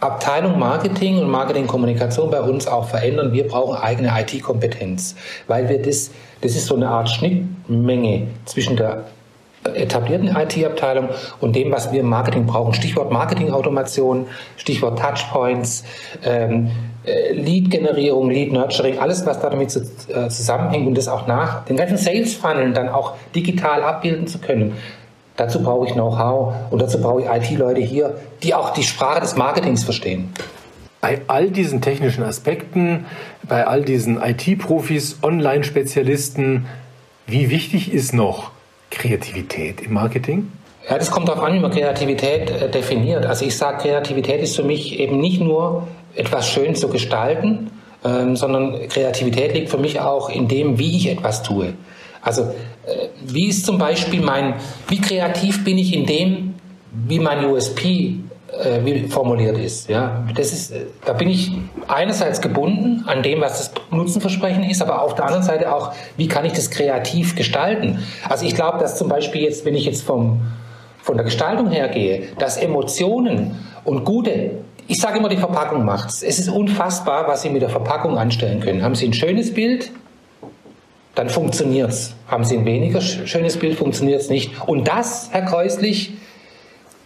Abteilung 0.00 0.58
Marketing 0.58 1.18
und 1.18 1.30
Marketingkommunikation 1.30 2.32
bei 2.32 2.40
uns 2.40 2.66
auch 2.66 2.88
verändern. 2.88 3.32
Wir 3.32 3.46
brauchen 3.46 3.76
eigene 3.76 4.10
IT-Kompetenz, 4.20 5.14
weil 5.46 5.68
wir 5.68 5.80
das, 5.80 6.10
das 6.40 6.56
ist 6.56 6.66
so 6.66 6.74
eine 6.74 6.88
Art 6.88 7.08
Schnittmenge 7.10 8.26
zwischen 8.44 8.76
der 8.76 9.04
etablierten 9.74 10.34
IT-Abteilung 10.34 11.08
und 11.40 11.54
dem, 11.54 11.70
was 11.70 11.92
wir 11.92 12.00
im 12.00 12.08
Marketing 12.08 12.46
brauchen. 12.46 12.74
Stichwort 12.74 13.12
Marketing-Automation, 13.12 14.26
Stichwort 14.56 14.98
Touchpoints, 14.98 15.84
ähm, 16.24 16.66
äh, 16.66 16.97
Lead-Generierung, 17.32 18.30
Lead-Nurturing, 18.30 18.98
alles, 18.98 19.24
was 19.26 19.40
damit 19.40 19.70
zu, 19.70 19.80
äh, 19.80 20.28
zusammenhängt 20.28 20.86
und 20.86 20.96
das 20.96 21.08
auch 21.08 21.26
nach 21.26 21.64
den 21.64 21.76
ganzen 21.76 21.96
Sales-Funneln 21.96 22.74
dann 22.74 22.88
auch 22.88 23.14
digital 23.34 23.82
abbilden 23.82 24.26
zu 24.26 24.38
können. 24.38 24.74
Dazu 25.36 25.62
brauche 25.62 25.86
ich 25.86 25.92
Know-how 25.92 26.52
und 26.70 26.82
dazu 26.82 27.00
brauche 27.00 27.22
ich 27.22 27.28
IT-Leute 27.28 27.80
hier, 27.80 28.16
die 28.42 28.54
auch 28.54 28.70
die 28.70 28.82
Sprache 28.82 29.20
des 29.20 29.36
Marketings 29.36 29.84
verstehen. 29.84 30.32
Bei 31.00 31.20
all 31.28 31.50
diesen 31.50 31.80
technischen 31.80 32.24
Aspekten, 32.24 33.06
bei 33.48 33.64
all 33.64 33.82
diesen 33.82 34.20
IT-Profis, 34.20 35.18
Online-Spezialisten, 35.22 36.66
wie 37.28 37.50
wichtig 37.50 37.92
ist 37.92 38.12
noch 38.14 38.50
Kreativität 38.90 39.80
im 39.80 39.92
Marketing? 39.92 40.50
Ja, 40.88 40.98
das 40.98 41.10
kommt 41.10 41.28
darauf 41.28 41.42
an, 41.42 41.52
wie 41.52 41.60
man 41.60 41.70
Kreativität 41.70 42.50
äh, 42.50 42.70
definiert. 42.70 43.26
Also 43.26 43.44
ich 43.44 43.56
sage, 43.56 43.82
Kreativität 43.82 44.40
ist 44.42 44.56
für 44.56 44.62
mich 44.62 44.98
eben 44.98 45.20
nicht 45.20 45.40
nur 45.40 45.86
etwas 46.14 46.48
schön 46.48 46.74
zu 46.74 46.88
gestalten, 46.88 47.70
ähm, 48.04 48.36
sondern 48.36 48.88
Kreativität 48.88 49.54
liegt 49.54 49.70
für 49.70 49.78
mich 49.78 50.00
auch 50.00 50.30
in 50.30 50.48
dem, 50.48 50.78
wie 50.78 50.96
ich 50.96 51.08
etwas 51.08 51.42
tue. 51.42 51.74
Also 52.22 52.42
äh, 52.42 53.08
wie 53.24 53.48
ist 53.48 53.66
zum 53.66 53.78
Beispiel 53.78 54.20
mein, 54.20 54.54
wie 54.88 55.00
kreativ 55.00 55.64
bin 55.64 55.78
ich 55.78 55.94
in 55.94 56.06
dem, 56.06 56.54
wie 56.90 57.18
mein 57.18 57.44
USP 57.44 58.14
äh, 58.50 58.84
wie 58.84 59.08
formuliert 59.08 59.58
ist. 59.58 59.88
Ja, 59.90 60.24
das 60.34 60.52
ist, 60.52 60.72
äh, 60.72 60.86
da 61.04 61.12
bin 61.12 61.28
ich 61.28 61.52
einerseits 61.86 62.40
gebunden 62.40 63.04
an 63.06 63.22
dem, 63.22 63.40
was 63.40 63.58
das 63.58 63.70
Nutzenversprechen 63.90 64.64
ist, 64.64 64.80
aber 64.80 65.02
auf 65.02 65.14
der 65.14 65.26
anderen 65.26 65.44
Seite 65.44 65.72
auch, 65.74 65.92
wie 66.16 66.28
kann 66.28 66.44
ich 66.44 66.52
das 66.52 66.70
kreativ 66.70 67.36
gestalten? 67.36 67.98
Also 68.28 68.46
ich 68.46 68.54
glaube, 68.54 68.78
dass 68.78 68.96
zum 68.96 69.08
Beispiel 69.08 69.42
jetzt, 69.42 69.64
wenn 69.64 69.74
ich 69.74 69.84
jetzt 69.84 70.02
vom 70.02 70.40
von 71.08 71.16
der 71.16 71.24
Gestaltung 71.24 71.70
her 71.70 71.88
gehe, 71.88 72.24
dass 72.38 72.58
Emotionen 72.58 73.56
und 73.84 74.04
gute, 74.04 74.50
ich 74.88 75.00
sage 75.00 75.18
immer, 75.18 75.28
die 75.28 75.36
Verpackung 75.36 75.84
macht's. 75.84 76.22
Es 76.22 76.38
ist 76.38 76.48
unfassbar, 76.48 77.28
was 77.28 77.42
Sie 77.42 77.50
mit 77.50 77.60
der 77.60 77.68
Verpackung 77.68 78.16
anstellen 78.16 78.60
können. 78.60 78.82
Haben 78.82 78.94
Sie 78.94 79.06
ein 79.06 79.12
schönes 79.12 79.52
Bild, 79.52 79.90
dann 81.14 81.28
funktioniert's. 81.28 82.14
Haben 82.26 82.44
Sie 82.44 82.56
ein 82.56 82.64
weniger 82.64 83.02
schönes 83.02 83.58
Bild, 83.58 83.76
funktioniert's 83.76 84.30
nicht. 84.30 84.66
Und 84.66 84.88
das, 84.88 85.28
Herr 85.30 85.42
Kreuslich, 85.42 86.14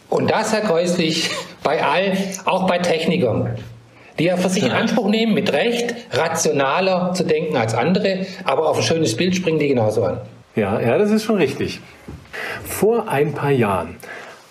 und 0.08 0.30
das, 0.30 0.52
Herr 0.52 0.60
Kreuslich, 0.60 1.28
bei 1.64 1.82
all, 1.84 2.16
auch 2.44 2.68
bei 2.68 2.78
Technikern, 2.78 3.56
die 4.18 4.24
ja 4.24 4.36
für 4.36 4.48
sich 4.48 4.62
in 4.62 4.70
Anspruch 4.70 5.08
nehmen, 5.08 5.34
mit 5.34 5.52
Recht 5.52 5.94
rationaler 6.12 7.14
zu 7.14 7.24
denken 7.24 7.56
als 7.56 7.74
andere, 7.74 8.26
aber 8.44 8.68
auf 8.68 8.76
ein 8.76 8.84
schönes 8.84 9.16
Bild 9.16 9.34
springen 9.34 9.58
die 9.58 9.68
genauso 9.68 10.04
an. 10.04 10.20
Ja, 10.54 10.80
ja, 10.80 10.98
das 10.98 11.10
ist 11.10 11.24
schon 11.24 11.36
richtig. 11.36 11.80
Vor 12.64 13.08
ein 13.08 13.32
paar 13.32 13.50
Jahren 13.50 13.96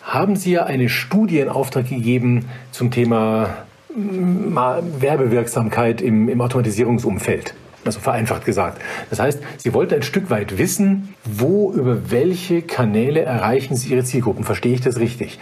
haben 0.03 0.35
Sie 0.35 0.51
ja 0.51 0.63
eine 0.63 0.89
Studie 0.89 1.39
in 1.39 1.49
Auftrag 1.49 1.89
gegeben 1.89 2.49
zum 2.71 2.91
Thema 2.91 3.65
mm, 3.95 4.55
Werbewirksamkeit 4.99 6.01
im, 6.01 6.29
im 6.29 6.41
Automatisierungsumfeld. 6.41 7.53
Also 7.83 7.99
vereinfacht 7.99 8.45
gesagt. 8.45 8.81
Das 9.09 9.19
heißt, 9.19 9.41
Sie 9.57 9.73
wollten 9.73 9.95
ein 9.95 10.03
Stück 10.03 10.29
weit 10.29 10.57
wissen, 10.57 11.15
wo, 11.23 11.71
über 11.71 12.11
welche 12.11 12.61
Kanäle 12.61 13.21
erreichen 13.21 13.75
Sie 13.75 13.89
Ihre 13.89 14.03
Zielgruppen. 14.03 14.43
Verstehe 14.43 14.73
ich 14.73 14.81
das 14.81 14.99
richtig? 14.99 15.39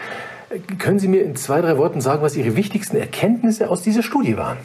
Können 0.78 1.00
Sie 1.00 1.10
mir 1.10 1.24
in 1.24 1.36
zwei, 1.36 1.62
drei 1.62 1.78
Worten 1.78 2.02
sagen, 2.02 2.22
was 2.22 2.38
Ihre 2.38 2.56
wichtigsten 2.56 2.98
Erkenntnisse 2.98 3.70
aus 3.70 3.82
dieser 3.82 4.04
Studie 4.04 4.38
waren? 4.38 4.58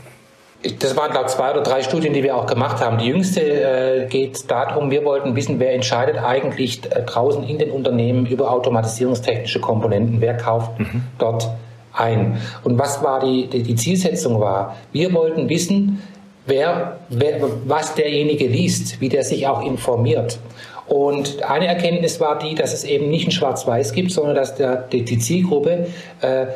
Das 0.78 0.96
waren, 0.96 1.10
glaube 1.10 1.26
ich, 1.26 1.34
zwei 1.34 1.50
oder 1.50 1.62
drei 1.62 1.82
Studien, 1.82 2.14
die 2.14 2.22
wir 2.22 2.36
auch 2.36 2.46
gemacht 2.46 2.82
haben. 2.82 2.96
Die 2.98 3.06
jüngste 3.06 3.40
äh, 3.40 4.06
geht 4.06 4.50
darum, 4.50 4.90
wir 4.90 5.04
wollten 5.04 5.36
wissen, 5.36 5.60
wer 5.60 5.74
entscheidet 5.74 6.16
eigentlich 6.16 6.80
äh, 6.86 7.02
draußen 7.02 7.44
in 7.44 7.58
den 7.58 7.70
Unternehmen 7.70 8.24
über 8.24 8.50
automatisierungstechnische 8.50 9.60
Komponenten, 9.60 10.20
wer 10.20 10.36
kauft 10.36 10.78
mhm. 10.80 11.02
dort 11.18 11.50
ein. 11.92 12.40
Und 12.62 12.78
was 12.78 13.02
war 13.02 13.20
die, 13.20 13.46
die, 13.46 13.62
die, 13.62 13.74
Zielsetzung 13.74 14.40
war? 14.40 14.76
Wir 14.92 15.12
wollten 15.12 15.48
wissen, 15.48 16.02
wer, 16.46 16.98
wer, 17.08 17.40
was 17.66 17.94
derjenige 17.94 18.46
liest, 18.46 19.00
wie 19.00 19.08
der 19.08 19.22
sich 19.22 19.46
auch 19.46 19.62
informiert. 19.62 20.38
Und 20.86 21.42
eine 21.42 21.66
Erkenntnis 21.66 22.20
war 22.20 22.38
die, 22.38 22.54
dass 22.54 22.74
es 22.74 22.84
eben 22.84 23.08
nicht 23.08 23.28
ein 23.28 23.30
Schwarz-Weiß 23.30 23.92
gibt, 23.92 24.12
sondern 24.12 24.34
dass 24.34 24.54
der, 24.54 24.76
die, 24.76 25.02
die 25.02 25.18
Zielgruppe 25.18 25.86
äh, 26.20 26.46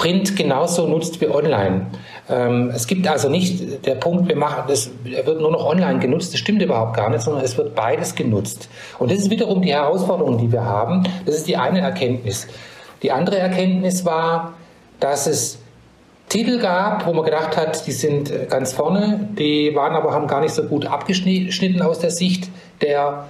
Print 0.00 0.34
genauso 0.34 0.86
nutzt 0.86 1.20
wie 1.20 1.28
online. 1.28 1.88
Ähm, 2.30 2.70
es 2.74 2.86
gibt 2.86 3.06
also 3.06 3.28
nicht 3.28 3.84
der 3.84 3.96
Punkt, 3.96 4.28
wir 4.28 4.36
machen 4.36 4.64
das, 4.66 4.90
wird 5.04 5.42
nur 5.42 5.50
noch 5.50 5.66
online 5.66 5.98
genutzt, 5.98 6.32
das 6.32 6.40
stimmt 6.40 6.62
überhaupt 6.62 6.96
gar 6.96 7.10
nicht, 7.10 7.20
sondern 7.20 7.44
es 7.44 7.58
wird 7.58 7.74
beides 7.74 8.14
genutzt. 8.14 8.70
Und 8.98 9.10
das 9.10 9.18
ist 9.18 9.30
wiederum 9.30 9.60
die 9.60 9.74
Herausforderung, 9.74 10.38
die 10.38 10.50
wir 10.50 10.64
haben. 10.64 11.06
Das 11.26 11.34
ist 11.34 11.48
die 11.48 11.58
eine 11.58 11.80
Erkenntnis. 11.80 12.46
Die 13.02 13.12
andere 13.12 13.36
Erkenntnis 13.36 14.06
war, 14.06 14.54
dass 15.00 15.26
es 15.26 15.58
Titel 16.30 16.60
gab, 16.60 17.06
wo 17.06 17.12
man 17.12 17.26
gedacht 17.26 17.58
hat, 17.58 17.86
die 17.86 17.92
sind 17.92 18.32
ganz 18.48 18.72
vorne, 18.72 19.28
die 19.38 19.74
waren 19.74 19.94
aber 19.94 20.12
haben 20.12 20.28
gar 20.28 20.40
nicht 20.40 20.54
so 20.54 20.62
gut 20.62 20.86
abgeschnitten 20.86 21.82
aus 21.82 21.98
der 21.98 22.10
Sicht 22.10 22.48
der 22.80 23.26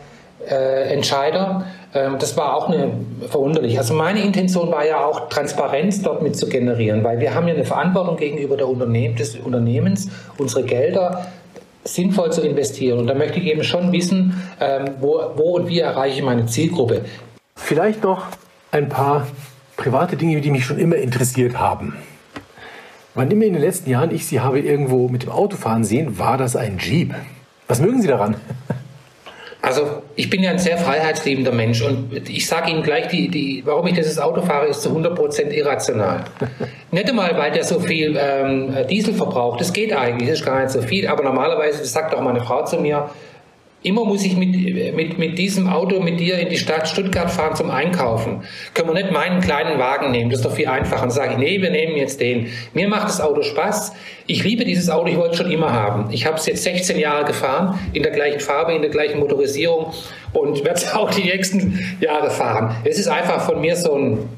äh, 0.48 0.94
Entscheider. 0.94 1.66
Ähm, 1.94 2.16
das 2.18 2.36
war 2.36 2.54
auch 2.54 2.68
eine, 2.68 2.92
verwunderlich. 3.28 3.78
Also 3.78 3.94
meine 3.94 4.20
Intention 4.20 4.70
war 4.70 4.86
ja 4.86 5.04
auch, 5.04 5.28
Transparenz 5.28 6.02
dort 6.02 6.22
mit 6.22 6.36
zu 6.36 6.48
generieren, 6.48 7.02
weil 7.02 7.20
wir 7.20 7.34
haben 7.34 7.48
ja 7.48 7.54
eine 7.54 7.64
Verantwortung 7.64 8.16
gegenüber 8.16 8.56
der 8.56 8.68
Unternehmen, 8.68 9.16
des 9.16 9.36
Unternehmens, 9.36 10.08
unsere 10.38 10.64
Gelder 10.64 11.26
sinnvoll 11.84 12.32
zu 12.32 12.42
investieren. 12.42 12.98
Und 12.98 13.06
da 13.06 13.14
möchte 13.14 13.40
ich 13.40 13.46
eben 13.46 13.64
schon 13.64 13.90
wissen, 13.92 14.40
ähm, 14.60 14.90
wo, 15.00 15.20
wo 15.36 15.56
und 15.56 15.68
wie 15.68 15.80
erreiche 15.80 16.18
ich 16.18 16.24
meine 16.24 16.46
Zielgruppe. 16.46 17.02
Vielleicht 17.56 18.04
noch 18.04 18.26
ein 18.70 18.88
paar 18.88 19.26
private 19.76 20.16
Dinge, 20.16 20.40
die 20.40 20.50
mich 20.50 20.64
schon 20.64 20.78
immer 20.78 20.96
interessiert 20.96 21.58
haben. 21.58 21.96
Wann 23.14 23.30
immer 23.30 23.44
in 23.44 23.54
den 23.54 23.62
letzten 23.62 23.90
Jahren 23.90 24.14
ich 24.14 24.26
Sie 24.26 24.40
habe 24.40 24.60
irgendwo 24.60 25.08
mit 25.08 25.24
dem 25.24 25.30
Auto 25.30 25.56
fahren 25.56 25.82
sehen, 25.82 26.18
war 26.18 26.38
das 26.38 26.54
ein 26.54 26.78
Jeep. 26.78 27.14
Was 27.66 27.80
mögen 27.80 28.00
Sie 28.00 28.08
daran? 28.08 28.36
Also 29.62 30.02
ich 30.16 30.30
bin 30.30 30.42
ja 30.42 30.50
ein 30.50 30.58
sehr 30.58 30.78
freiheitsliebender 30.78 31.52
Mensch 31.52 31.82
und 31.82 32.28
ich 32.28 32.46
sage 32.46 32.70
Ihnen 32.70 32.82
gleich, 32.82 33.08
die, 33.08 33.28
die, 33.28 33.62
warum 33.66 33.86
ich 33.86 33.94
dieses 33.94 34.18
Auto 34.18 34.40
fahre, 34.40 34.66
ist 34.66 34.82
zu 34.82 34.88
100% 34.90 35.50
irrational. 35.50 36.24
nicht 36.90 37.08
einmal, 37.08 37.36
weil 37.36 37.52
der 37.52 37.64
so 37.64 37.78
viel 37.78 38.18
ähm, 38.18 38.74
Diesel 38.88 39.12
verbraucht, 39.12 39.60
das 39.60 39.72
geht 39.72 39.92
eigentlich, 39.92 40.30
das 40.30 40.40
ist 40.40 40.46
gar 40.46 40.60
nicht 40.60 40.70
so 40.70 40.80
viel, 40.80 41.06
aber 41.06 41.22
normalerweise, 41.22 41.80
das 41.80 41.92
sagt 41.92 42.14
auch 42.14 42.22
meine 42.22 42.40
Frau 42.40 42.64
zu 42.64 42.78
mir, 42.78 43.10
Immer 43.82 44.04
muss 44.04 44.24
ich 44.24 44.36
mit, 44.36 44.94
mit, 44.94 45.18
mit 45.18 45.38
diesem 45.38 45.66
Auto 45.66 46.00
mit 46.00 46.20
dir 46.20 46.38
in 46.38 46.50
die 46.50 46.58
Stadt 46.58 46.86
Stuttgart 46.86 47.30
fahren 47.30 47.56
zum 47.56 47.70
Einkaufen. 47.70 48.42
Können 48.74 48.88
wir 48.88 48.94
nicht 48.94 49.10
meinen 49.10 49.40
kleinen 49.40 49.78
Wagen 49.78 50.10
nehmen? 50.10 50.28
Das 50.28 50.40
ist 50.40 50.44
doch 50.44 50.54
viel 50.54 50.68
einfacher. 50.68 51.04
Und 51.04 51.10
sage 51.10 51.32
ich, 51.32 51.38
nee, 51.38 51.62
wir 51.62 51.70
nehmen 51.70 51.96
jetzt 51.96 52.20
den. 52.20 52.48
Mir 52.74 52.88
macht 52.88 53.08
das 53.08 53.22
Auto 53.22 53.40
Spaß. 53.40 53.94
Ich 54.26 54.44
liebe 54.44 54.66
dieses 54.66 54.90
Auto, 54.90 55.06
ich 55.06 55.16
wollte 55.16 55.32
es 55.32 55.38
schon 55.38 55.50
immer 55.50 55.72
haben. 55.72 56.10
Ich 56.12 56.26
habe 56.26 56.36
es 56.36 56.44
jetzt 56.44 56.62
16 56.62 56.98
Jahre 56.98 57.24
gefahren, 57.24 57.78
in 57.94 58.02
der 58.02 58.12
gleichen 58.12 58.40
Farbe, 58.40 58.74
in 58.74 58.82
der 58.82 58.90
gleichen 58.90 59.18
Motorisierung 59.18 59.94
und 60.34 60.62
werde 60.64 60.78
es 60.78 60.92
auch 60.92 61.10
die 61.10 61.24
nächsten 61.24 61.96
Jahre 62.00 62.30
fahren. 62.30 62.76
Es 62.84 62.98
ist 62.98 63.08
einfach 63.08 63.46
von 63.46 63.62
mir 63.62 63.76
so 63.76 63.94
ein, 63.94 64.28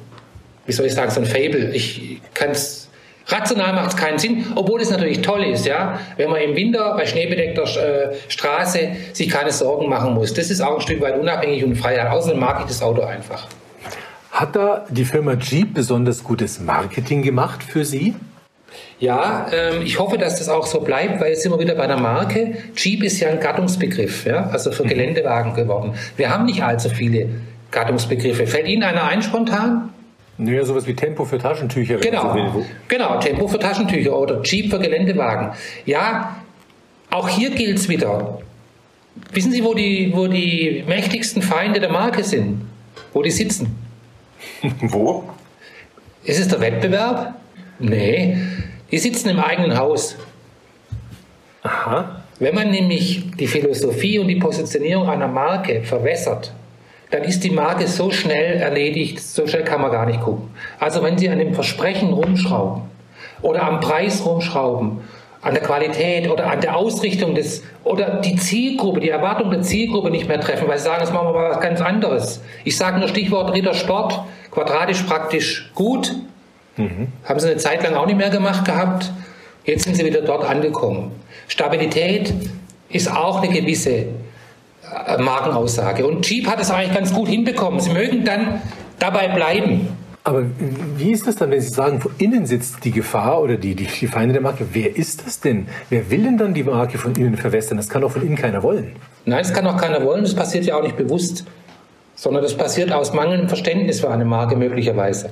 wie 0.66 0.72
soll 0.72 0.86
ich 0.86 0.94
sagen, 0.94 1.10
so 1.10 1.20
ein 1.20 1.26
Fable. 1.26 1.72
Ich 1.74 2.20
kann 2.32 2.50
es 2.50 2.81
Rational 3.26 3.72
macht 3.74 3.90
es 3.90 3.96
keinen 3.96 4.18
Sinn, 4.18 4.46
obwohl 4.54 4.80
es 4.80 4.90
natürlich 4.90 5.22
toll 5.22 5.44
ist, 5.44 5.66
ja, 5.66 5.98
wenn 6.16 6.30
man 6.30 6.40
im 6.40 6.56
Winter 6.56 6.94
bei 6.96 7.06
schneebedeckter 7.06 7.62
äh, 7.62 8.14
Straße 8.28 8.88
sich 9.12 9.28
keine 9.28 9.52
Sorgen 9.52 9.88
machen 9.88 10.14
muss. 10.14 10.34
Das 10.34 10.50
ist 10.50 10.60
auch 10.60 10.76
ein 10.76 10.80
Stück 10.80 11.00
weit 11.00 11.18
unabhängig 11.18 11.64
und 11.64 11.76
Freiheit. 11.76 12.10
Außerdem 12.10 12.40
mag 12.40 12.60
ich 12.60 12.66
das 12.66 12.82
Auto 12.82 13.02
einfach. 13.02 13.46
Hat 14.30 14.56
da 14.56 14.86
die 14.88 15.04
Firma 15.04 15.34
Jeep 15.34 15.74
besonders 15.74 16.24
gutes 16.24 16.58
Marketing 16.58 17.22
gemacht 17.22 17.62
für 17.62 17.84
Sie? 17.84 18.14
Ja, 18.98 19.46
ähm, 19.52 19.82
ich 19.82 19.98
hoffe, 19.98 20.16
dass 20.16 20.38
das 20.38 20.48
auch 20.48 20.66
so 20.66 20.80
bleibt, 20.80 21.20
weil 21.20 21.30
jetzt 21.30 21.42
sind 21.42 21.52
wir 21.52 21.58
wieder 21.58 21.74
bei 21.74 21.86
der 21.86 21.98
Marke. 21.98 22.56
Jeep 22.74 23.02
ist 23.02 23.20
ja 23.20 23.28
ein 23.28 23.40
Gattungsbegriff, 23.40 24.24
ja, 24.24 24.48
also 24.50 24.72
für 24.72 24.84
mhm. 24.84 24.88
Geländewagen 24.88 25.54
geworden. 25.54 25.94
Wir 26.16 26.30
haben 26.30 26.46
nicht 26.46 26.62
allzu 26.62 26.88
viele 26.88 27.28
Gattungsbegriffe. 27.70 28.46
Fällt 28.46 28.68
Ihnen 28.68 28.84
einer 28.84 29.04
ein 29.04 29.22
spontan? 29.22 29.91
Naja, 30.42 30.64
sowas 30.64 30.86
wie 30.86 30.94
Tempo 30.94 31.24
für 31.24 31.38
Taschentücher. 31.38 31.98
Genau, 31.98 32.52
so 32.52 32.66
genau, 32.88 33.18
Tempo 33.20 33.46
für 33.46 33.58
Taschentücher 33.58 34.16
oder 34.16 34.42
Jeep 34.42 34.70
für 34.70 34.78
Geländewagen. 34.78 35.50
Ja, 35.86 36.36
auch 37.10 37.28
hier 37.28 37.50
gilt 37.50 37.78
es 37.78 37.88
wieder. 37.88 38.40
Wissen 39.32 39.52
Sie, 39.52 39.62
wo 39.62 39.74
die, 39.74 40.12
wo 40.14 40.26
die 40.26 40.84
mächtigsten 40.86 41.42
Feinde 41.42 41.78
der 41.78 41.90
Marke 41.90 42.24
sind? 42.24 42.62
Wo 43.12 43.22
die 43.22 43.30
sitzen? 43.30 43.76
wo? 44.80 45.24
Ist 46.24 46.40
es 46.40 46.48
der 46.48 46.60
Wettbewerb? 46.60 47.34
Nee, 47.78 48.36
die 48.90 48.98
sitzen 48.98 49.28
im 49.28 49.38
eigenen 49.38 49.76
Haus. 49.76 50.16
Aha. 51.62 52.22
Wenn 52.38 52.54
man 52.54 52.70
nämlich 52.70 53.30
die 53.38 53.46
Philosophie 53.46 54.18
und 54.18 54.28
die 54.28 54.36
Positionierung 54.36 55.08
einer 55.08 55.28
Marke 55.28 55.82
verwässert, 55.82 56.52
dann 57.12 57.24
ist 57.24 57.44
die 57.44 57.50
Marke 57.50 57.86
so 57.86 58.10
schnell 58.10 58.56
erledigt, 58.56 59.20
so 59.20 59.46
schnell 59.46 59.64
kann 59.64 59.82
man 59.82 59.92
gar 59.92 60.06
nicht 60.06 60.22
gucken. 60.22 60.48
Also 60.80 61.02
wenn 61.02 61.18
Sie 61.18 61.28
an 61.28 61.38
dem 61.38 61.54
Versprechen 61.54 62.10
rumschrauben 62.12 62.84
oder 63.42 63.62
am 63.64 63.80
Preis 63.80 64.24
rumschrauben, 64.24 65.00
an 65.42 65.54
der 65.54 65.62
Qualität 65.62 66.30
oder 66.30 66.50
an 66.50 66.62
der 66.62 66.74
Ausrichtung 66.74 67.34
des 67.34 67.64
oder 67.84 68.20
die 68.20 68.36
Zielgruppe, 68.36 69.00
die 69.00 69.10
Erwartung 69.10 69.50
der 69.50 69.60
Zielgruppe 69.60 70.10
nicht 70.10 70.26
mehr 70.26 70.40
treffen, 70.40 70.66
weil 70.68 70.78
sie 70.78 70.84
sagen, 70.84 71.02
jetzt 71.02 71.12
machen 71.12 71.28
wir 71.28 71.32
mal 71.34 71.50
was 71.50 71.60
ganz 71.60 71.82
anderes. 71.82 72.40
Ich 72.64 72.78
sage 72.78 72.98
nur 72.98 73.08
Stichwort 73.08 73.52
Rittersport, 73.52 74.20
quadratisch 74.50 75.02
praktisch 75.02 75.70
gut. 75.74 76.14
Mhm. 76.78 77.08
Haben 77.24 77.40
sie 77.40 77.48
eine 77.48 77.58
Zeit 77.58 77.82
lang 77.82 77.94
auch 77.94 78.06
nicht 78.06 78.16
mehr 78.16 78.30
gemacht 78.30 78.64
gehabt. 78.64 79.12
Jetzt 79.64 79.84
sind 79.84 79.96
sie 79.96 80.04
wieder 80.06 80.22
dort 80.22 80.48
angekommen. 80.48 81.12
Stabilität 81.46 82.32
ist 82.88 83.14
auch 83.14 83.42
eine 83.42 83.52
gewisse 83.52 84.06
Markenaussage. 85.18 86.06
Und 86.06 86.28
Jeep 86.28 86.46
hat 86.46 86.60
es 86.60 86.70
eigentlich 86.70 86.94
ganz 86.94 87.12
gut 87.12 87.28
hinbekommen. 87.28 87.80
Sie 87.80 87.90
mögen 87.90 88.24
dann 88.24 88.60
dabei 88.98 89.28
bleiben. 89.28 89.88
Aber 90.24 90.44
wie 90.96 91.10
ist 91.10 91.26
das 91.26 91.34
dann, 91.36 91.50
wenn 91.50 91.60
Sie 91.60 91.68
sagen, 91.68 92.00
von 92.00 92.12
innen 92.18 92.46
sitzt 92.46 92.84
die 92.84 92.92
Gefahr 92.92 93.40
oder 93.40 93.56
die, 93.56 93.74
die, 93.74 93.86
die 93.86 94.06
Feinde 94.06 94.32
der 94.32 94.42
Marke? 94.42 94.66
Wer 94.72 94.96
ist 94.96 95.26
das 95.26 95.40
denn? 95.40 95.66
Wer 95.90 96.10
will 96.10 96.22
denn 96.22 96.38
dann 96.38 96.54
die 96.54 96.62
Marke 96.62 96.96
von 96.96 97.14
innen 97.16 97.36
verwässern? 97.36 97.76
Das 97.76 97.88
kann 97.88 98.02
doch 98.02 98.12
von 98.12 98.22
innen 98.22 98.36
keiner 98.36 98.62
wollen. 98.62 98.94
Nein, 99.24 99.42
das 99.42 99.52
kann 99.52 99.66
auch 99.66 99.76
keiner 99.76 100.04
wollen. 100.04 100.22
Das 100.22 100.34
passiert 100.34 100.64
ja 100.64 100.76
auch 100.76 100.82
nicht 100.82 100.96
bewusst, 100.96 101.44
sondern 102.14 102.44
das 102.44 102.56
passiert 102.56 102.92
aus 102.92 103.12
mangelndem 103.12 103.48
Verständnis 103.48 104.00
für 104.00 104.10
eine 104.10 104.24
Marke 104.24 104.54
möglicherweise. 104.54 105.30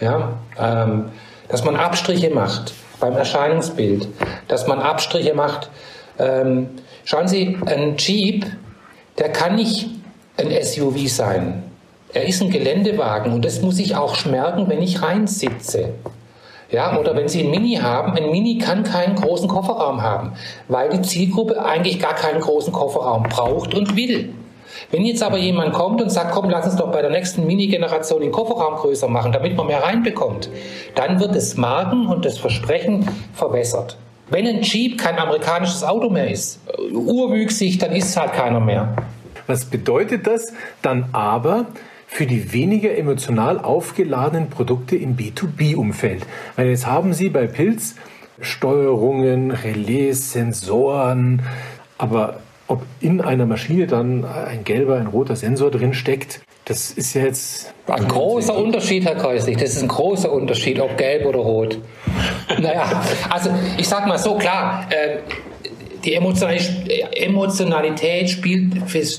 Ja, 0.00 0.34
ähm, 0.58 1.06
dass 1.48 1.64
man 1.64 1.76
Abstriche 1.76 2.28
macht 2.28 2.74
beim 3.00 3.14
Erscheinungsbild, 3.14 4.08
dass 4.48 4.66
man 4.66 4.80
Abstriche 4.80 5.32
macht. 5.32 5.70
Ähm, 6.18 6.68
schauen 7.04 7.28
Sie, 7.28 7.56
ein 7.64 7.96
Jeep 7.96 8.44
der 9.18 9.30
kann 9.30 9.56
nicht 9.56 9.88
ein 10.36 10.50
SUV 10.62 11.08
sein. 11.08 11.62
Er 12.12 12.26
ist 12.26 12.42
ein 12.42 12.50
Geländewagen 12.50 13.32
und 13.32 13.44
das 13.44 13.62
muss 13.62 13.78
ich 13.78 13.96
auch 13.96 14.24
merken, 14.26 14.68
wenn 14.68 14.82
ich 14.82 15.02
reinsitze. 15.02 15.94
Ja, 16.70 16.98
oder 16.98 17.14
wenn 17.14 17.28
Sie 17.28 17.44
ein 17.44 17.50
Mini 17.50 17.76
haben, 17.76 18.12
ein 18.14 18.30
Mini 18.30 18.58
kann 18.58 18.82
keinen 18.82 19.14
großen 19.14 19.48
Kofferraum 19.48 20.02
haben, 20.02 20.32
weil 20.68 20.90
die 20.90 21.02
Zielgruppe 21.02 21.64
eigentlich 21.64 22.00
gar 22.00 22.14
keinen 22.14 22.40
großen 22.40 22.72
Kofferraum 22.72 23.24
braucht 23.24 23.74
und 23.74 23.96
will. 23.96 24.34
Wenn 24.90 25.04
jetzt 25.04 25.22
aber 25.22 25.38
jemand 25.38 25.72
kommt 25.74 26.02
und 26.02 26.10
sagt, 26.10 26.32
komm, 26.32 26.50
lass 26.50 26.66
uns 26.66 26.76
doch 26.76 26.90
bei 26.90 27.02
der 27.02 27.10
nächsten 27.10 27.46
Mini-Generation 27.46 28.20
den 28.20 28.32
Kofferraum 28.32 28.74
größer 28.76 29.08
machen, 29.08 29.32
damit 29.32 29.56
man 29.56 29.68
mehr 29.68 29.82
reinbekommt, 29.82 30.50
dann 30.94 31.20
wird 31.20 31.34
das 31.34 31.56
Marken 31.56 32.06
und 32.06 32.24
das 32.24 32.38
Versprechen 32.38 33.08
verwässert. 33.32 33.96
Wenn 34.28 34.46
ein 34.46 34.62
Jeep 34.62 34.98
kein 34.98 35.18
amerikanisches 35.18 35.84
Auto 35.84 36.10
mehr 36.10 36.28
ist, 36.28 36.58
urwüchsig, 36.92 37.78
dann 37.78 37.92
ist 37.92 38.08
es 38.08 38.16
halt 38.16 38.32
keiner 38.32 38.58
mehr. 38.58 38.96
Was 39.46 39.66
bedeutet 39.66 40.26
das 40.26 40.52
dann 40.82 41.10
aber 41.12 41.66
für 42.08 42.26
die 42.26 42.52
weniger 42.52 42.96
emotional 42.96 43.60
aufgeladenen 43.60 44.50
Produkte 44.50 44.96
im 44.96 45.16
B2B-Umfeld? 45.16 46.26
Weil 46.56 46.70
jetzt 46.70 46.86
haben 46.86 47.12
Sie 47.12 47.28
bei 47.28 47.46
Pilz 47.46 47.94
Steuerungen, 48.40 49.52
Relais, 49.52 50.32
Sensoren, 50.32 51.42
aber 51.96 52.40
ob 52.66 52.82
in 53.00 53.20
einer 53.20 53.46
Maschine 53.46 53.86
dann 53.86 54.24
ein 54.24 54.64
gelber, 54.64 54.96
ein 54.96 55.06
roter 55.06 55.36
Sensor 55.36 55.70
drin 55.70 55.94
steckt, 55.94 56.40
das 56.64 56.90
ist 56.90 57.14
ja 57.14 57.22
jetzt. 57.22 57.72
Ein 57.86 58.08
großer 58.08 58.56
Unterschied, 58.56 59.04
Herr 59.04 59.14
Kreuslich. 59.14 59.56
Das 59.56 59.70
ist 59.70 59.82
ein 59.82 59.88
großer 59.88 60.32
Unterschied, 60.32 60.80
ob 60.80 60.98
gelb 60.98 61.24
oder 61.24 61.38
rot. 61.38 61.78
Naja, 62.58 63.02
also 63.30 63.50
ich 63.76 63.88
sag 63.88 64.06
mal 64.06 64.18
so, 64.18 64.36
klar, 64.36 64.86
äh, 64.90 65.18
die 66.04 66.14
Emotionalität 66.14 68.30
spielt 68.30 68.74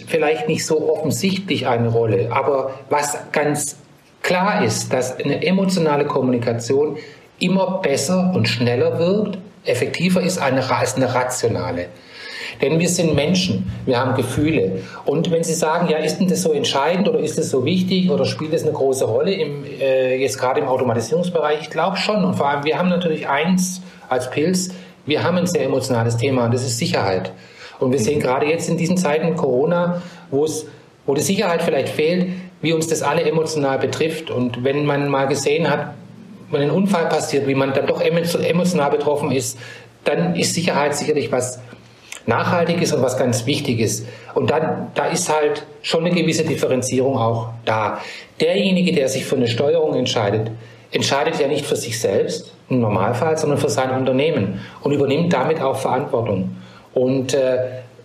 vielleicht 0.07 0.47
nicht 0.47 0.65
so 0.65 0.89
offensichtlich 0.89 1.67
eine 1.67 1.89
Rolle, 1.89 2.29
aber 2.31 2.75
was 2.89 3.17
ganz 3.33 3.75
klar 4.21 4.63
ist, 4.63 4.93
dass 4.93 5.19
eine 5.19 5.45
emotionale 5.45 6.05
Kommunikation 6.05 6.95
immer 7.39 7.81
besser 7.81 8.31
und 8.33 8.47
schneller 8.47 8.99
wirkt, 8.99 9.37
effektiver 9.65 10.21
ist 10.21 10.37
als 10.37 10.95
eine 10.95 11.13
rationale. 11.13 11.87
Denn 12.61 12.79
wir 12.79 12.89
sind 12.89 13.13
Menschen, 13.13 13.71
wir 13.85 13.99
haben 13.99 14.15
Gefühle. 14.15 14.79
Und 15.05 15.29
wenn 15.31 15.43
Sie 15.43 15.53
sagen, 15.53 15.89
ja, 15.89 15.97
ist 15.97 16.17
denn 16.17 16.27
das 16.27 16.41
so 16.41 16.51
entscheidend 16.51 17.07
oder 17.07 17.19
ist 17.19 17.37
das 17.37 17.49
so 17.49 17.65
wichtig 17.65 18.09
oder 18.09 18.25
spielt 18.25 18.53
das 18.53 18.63
eine 18.63 18.71
große 18.71 19.05
Rolle 19.05 19.33
im, 19.33 19.63
äh, 19.79 20.15
jetzt 20.15 20.39
gerade 20.39 20.59
im 20.59 20.67
Automatisierungsbereich? 20.67 21.61
Ich 21.61 21.69
glaube 21.69 21.97
schon. 21.97 22.23
Und 22.23 22.35
vor 22.35 22.49
allem, 22.49 22.63
wir 22.63 22.77
haben 22.79 22.89
natürlich 22.89 23.27
eins 23.27 23.81
als 24.09 24.29
Pilz, 24.29 24.69
wir 25.05 25.23
haben 25.23 25.37
ein 25.37 25.47
sehr 25.47 25.63
emotionales 25.63 26.17
Thema 26.17 26.45
und 26.45 26.53
das 26.53 26.63
ist 26.63 26.77
Sicherheit. 26.77 27.31
Und 27.79 27.91
wir 27.91 27.99
sehen 27.99 28.19
gerade 28.19 28.47
jetzt 28.47 28.69
in 28.69 28.77
diesen 28.77 28.97
Zeiten 28.97 29.35
Corona, 29.35 30.01
wo 30.31 30.47
wo 31.05 31.13
die 31.13 31.21
Sicherheit 31.21 31.63
vielleicht 31.63 31.89
fehlt, 31.89 32.27
wie 32.61 32.73
uns 32.73 32.87
das 32.87 33.01
alle 33.01 33.23
emotional 33.23 33.79
betrifft. 33.79 34.29
Und 34.29 34.63
wenn 34.63 34.85
man 34.85 35.07
mal 35.07 35.27
gesehen 35.27 35.69
hat, 35.69 35.93
wenn 36.51 36.61
ein 36.61 36.71
Unfall 36.71 37.07
passiert, 37.07 37.47
wie 37.47 37.55
man 37.55 37.73
dann 37.73 37.87
doch 37.87 38.01
emotional 38.01 38.91
betroffen 38.91 39.31
ist, 39.31 39.57
dann 40.03 40.35
ist 40.35 40.53
Sicherheit 40.53 40.95
sicherlich 40.95 41.31
was 41.31 41.59
Nachhaltiges 42.27 42.93
und 42.93 43.01
was 43.01 43.17
ganz 43.17 43.45
Wichtiges. 43.45 44.05
Und 44.35 44.51
dann, 44.51 44.89
da 44.93 45.05
ist 45.05 45.33
halt 45.33 45.65
schon 45.81 46.05
eine 46.05 46.13
gewisse 46.13 46.43
Differenzierung 46.43 47.17
auch 47.17 47.49
da. 47.65 47.99
Derjenige, 48.39 48.91
der 48.91 49.09
sich 49.09 49.25
für 49.25 49.37
eine 49.37 49.47
Steuerung 49.47 49.95
entscheidet, 49.95 50.51
entscheidet 50.91 51.39
ja 51.39 51.47
nicht 51.47 51.65
für 51.65 51.75
sich 51.75 51.99
selbst 51.99 52.53
im 52.69 52.81
Normalfall, 52.81 53.37
sondern 53.37 53.57
für 53.57 53.69
sein 53.69 53.91
Unternehmen 53.91 54.59
und 54.83 54.91
übernimmt 54.91 55.31
damit 55.33 55.61
auch 55.61 55.77
Verantwortung. 55.77 56.57
Und 56.93 57.33
äh, 57.33 57.59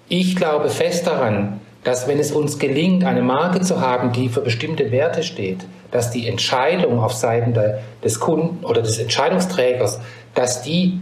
ich 0.09 0.37
glaube 0.37 0.69
fest 0.69 1.07
daran, 1.07 1.61
dass 1.85 2.07
wenn 2.07 2.21
es 2.21 2.31
uns 2.31 2.59
gelingt, 2.59 3.05
eine 3.05 3.23
Marke 3.23 3.61
zu 3.61 3.81
haben, 3.81 4.13
die 4.13 4.29
für 4.29 4.41
bestimmte 4.41 4.93
Werte 4.93 5.25
steht, 5.25 5.65
dass 5.91 6.11
die 6.11 6.29
Entscheidung 6.29 7.01
auf 7.01 7.13
Seiten 7.13 7.55
der, 7.55 7.81
des 8.05 8.21
Kunden 8.21 8.65
oder 8.65 8.83
des 8.83 8.99
Entscheidungsträgers, 8.99 10.01
dass 10.35 10.63
die 10.63 11.01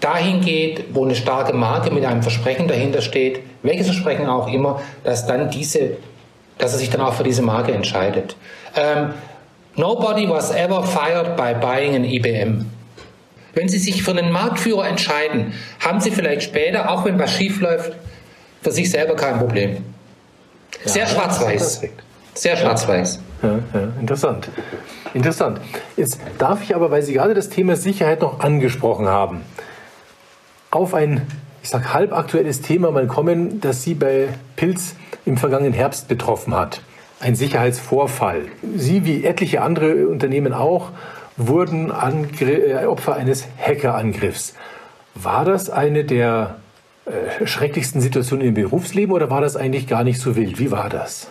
dahin 0.00 0.40
geht, 0.40 0.94
wo 0.94 1.04
eine 1.04 1.14
starke 1.14 1.52
Marke 1.52 1.90
mit 1.90 2.04
einem 2.04 2.22
Versprechen 2.22 2.68
dahinter 2.68 3.00
steht, 3.00 3.40
welches 3.62 3.86
Versprechen 3.86 4.26
auch 4.26 4.52
immer, 4.52 4.80
dass 5.04 5.26
dann 5.26 5.50
diese, 5.50 5.96
dass 6.58 6.72
er 6.72 6.78
sich 6.78 6.90
dann 6.90 7.00
auch 7.00 7.14
für 7.14 7.24
diese 7.24 7.42
Marke 7.42 7.72
entscheidet. 7.72 8.36
Ähm, 8.74 9.14
nobody 9.74 10.28
was 10.28 10.54
ever 10.54 10.82
fired 10.82 11.36
by 11.36 11.54
buying 11.54 11.94
an 11.94 12.04
IBM. 12.04 12.66
Wenn 13.54 13.68
Sie 13.68 13.78
sich 13.78 14.02
für 14.02 14.10
einen 14.10 14.30
Marktführer 14.30 14.86
entscheiden, 14.86 15.54
haben 15.80 16.00
Sie 16.00 16.10
vielleicht 16.10 16.42
später, 16.42 16.90
auch 16.90 17.06
wenn 17.06 17.18
was 17.18 17.32
schief 17.32 17.60
läuft, 17.60 17.92
für 18.62 18.70
sich 18.70 18.90
selber 18.90 19.16
kein 19.16 19.38
Problem. 19.38 19.78
Sehr 20.84 21.04
ja, 21.04 21.08
schwarz-weiß. 21.08 21.82
Sehr 22.34 22.56
schwarz-weiß. 22.56 23.20
Ja, 23.42 23.58
ja, 23.72 23.88
interessant. 23.98 24.48
Interessant. 25.14 25.60
Jetzt 25.96 26.20
darf 26.36 26.62
ich 26.62 26.74
aber, 26.74 26.90
weil 26.90 27.00
Sie 27.00 27.14
gerade 27.14 27.32
das 27.32 27.48
Thema 27.48 27.76
Sicherheit 27.76 28.20
noch 28.20 28.40
angesprochen 28.40 29.08
haben, 29.08 29.40
auf 30.70 30.94
ein, 30.94 31.26
ich 31.62 31.70
sag, 31.70 31.94
halb 31.94 32.12
aktuelles 32.12 32.62
Thema 32.62 32.90
mal 32.90 33.06
kommen, 33.06 33.60
das 33.60 33.82
Sie 33.82 33.94
bei 33.94 34.28
Pilz 34.56 34.94
im 35.24 35.36
vergangenen 35.36 35.72
Herbst 35.72 36.08
betroffen 36.08 36.54
hat. 36.54 36.80
Ein 37.20 37.34
Sicherheitsvorfall. 37.34 38.42
Sie 38.76 39.04
wie 39.04 39.24
etliche 39.24 39.62
andere 39.62 40.06
Unternehmen 40.08 40.52
auch 40.52 40.90
wurden 41.36 41.92
Angr 41.92 42.48
äh, 42.48 42.86
Opfer 42.86 43.14
eines 43.14 43.46
Hackerangriffs. 43.58 44.54
War 45.14 45.44
das 45.44 45.70
eine 45.70 46.04
der 46.04 46.56
äh, 47.06 47.46
schrecklichsten 47.46 48.00
Situationen 48.00 48.46
im 48.46 48.54
Berufsleben 48.54 49.14
oder 49.14 49.30
war 49.30 49.40
das 49.40 49.56
eigentlich 49.56 49.86
gar 49.86 50.04
nicht 50.04 50.20
so 50.20 50.36
wild? 50.36 50.58
Wie 50.58 50.70
war 50.70 50.88
das? 50.88 51.28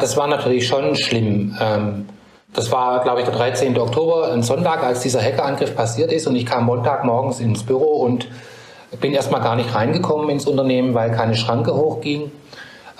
Das 0.00 0.16
war 0.16 0.26
natürlich 0.26 0.66
schon 0.66 0.96
schlimm. 0.96 1.56
Ähm, 1.60 2.06
das 2.52 2.72
war, 2.72 3.02
glaube 3.02 3.20
ich, 3.20 3.26
der 3.26 3.34
13. 3.34 3.78
Oktober, 3.78 4.32
ein 4.32 4.42
Sonntag, 4.42 4.82
als 4.82 5.00
dieser 5.00 5.20
Hackerangriff 5.20 5.76
passiert 5.76 6.10
ist 6.10 6.26
und 6.26 6.36
ich 6.36 6.46
kam 6.46 6.64
Montagmorgens 6.64 7.40
ins 7.40 7.62
Büro 7.62 8.02
und 8.02 8.28
bin 9.00 9.12
erstmal 9.12 9.40
gar 9.40 9.56
nicht 9.56 9.74
reingekommen 9.74 10.28
ins 10.30 10.46
Unternehmen, 10.46 10.94
weil 10.94 11.10
keine 11.10 11.34
Schranke 11.34 11.74
hochging. 11.74 12.30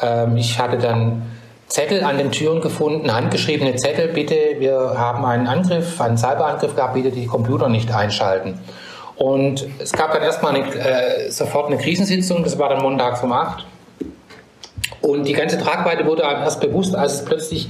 Ähm, 0.02 0.36
ich 0.36 0.58
hatte 0.58 0.78
dann 0.78 1.22
Zettel 1.66 2.04
an 2.04 2.18
den 2.18 2.30
Türen 2.30 2.60
gefunden, 2.60 3.12
handgeschriebene 3.12 3.74
Zettel, 3.76 4.08
bitte, 4.08 4.36
wir 4.58 4.94
haben 4.96 5.24
einen 5.24 5.46
Angriff, 5.46 6.00
einen 6.00 6.16
Cyberangriff 6.16 6.76
gehabt, 6.76 6.94
bitte 6.94 7.10
die 7.10 7.26
Computer 7.26 7.68
nicht 7.68 7.92
einschalten. 7.92 8.58
Und 9.16 9.66
es 9.78 9.92
gab 9.92 10.12
dann 10.12 10.22
erstmal 10.22 10.54
eine, 10.54 10.74
äh, 10.74 11.30
sofort 11.30 11.66
eine 11.66 11.78
Krisensitzung, 11.78 12.44
das 12.44 12.58
war 12.58 12.68
dann 12.68 12.82
montags 12.82 13.22
um 13.22 13.32
8. 13.32 13.66
Und 15.00 15.24
die 15.24 15.32
ganze 15.32 15.58
Tragweite 15.58 16.06
wurde 16.06 16.26
einem 16.26 16.42
erst 16.42 16.60
bewusst, 16.60 16.94
als 16.94 17.14
es 17.14 17.24
plötzlich 17.24 17.68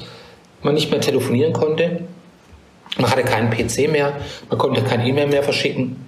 man 0.62 0.74
nicht 0.74 0.90
mehr 0.90 1.00
telefonieren 1.00 1.52
konnte. 1.52 2.00
Man 2.98 3.10
hatte 3.10 3.22
keinen 3.22 3.50
PC 3.50 3.88
mehr, 3.90 4.14
man 4.48 4.58
konnte 4.58 4.82
kein 4.82 5.06
E-Mail 5.06 5.28
mehr 5.28 5.42
verschicken. 5.42 6.04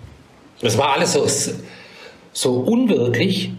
Das 0.61 0.77
war 0.77 0.95
alles 0.95 1.13
so, 1.13 1.25
so 2.39 2.53
unwirklich. 2.55 3.51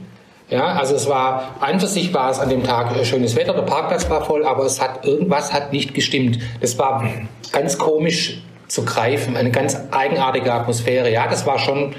Ja, 0.50 0.68
also 0.68 0.96
es 0.96 1.08
war, 1.08 1.56
an 1.60 1.80
für 1.80 1.86
sich 1.86 2.12
war 2.14 2.32
es 2.32 2.40
an 2.40 2.50
dem 2.50 2.64
Tag 2.64 2.96
äh, 2.96 3.06
schönes 3.06 3.36
Wetter, 3.36 3.54
der 3.54 3.62
Parkplatz 3.64 4.10
war 4.10 4.26
voll, 4.26 4.46
aber 4.46 4.66
es 4.66 4.82
hat, 4.82 5.06
irgendwas 5.06 5.54
hat 5.54 5.74
nicht 5.74 5.94
gestimmt. 5.94 6.40
Das 6.60 6.80
war 6.80 7.04
ganz 7.52 7.78
komisch 7.78 8.42
zu 8.68 8.84
greifen, 8.84 9.38
eine 9.38 9.52
ganz 9.52 9.78
eigenartige 9.92 10.52
Atmosphäre. 10.52 11.12
Ja, 11.12 11.28
das 11.28 11.46
war 11.46 11.60
schon, 11.60 11.94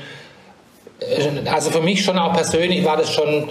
äh, 1.01 1.49
also 1.49 1.71
für 1.71 1.83
mich 1.83 2.03
schon 2.03 2.19
auch 2.19 2.33
persönlich 2.33 2.85
war 2.85 2.97
das 2.97 3.13
schon 3.13 3.51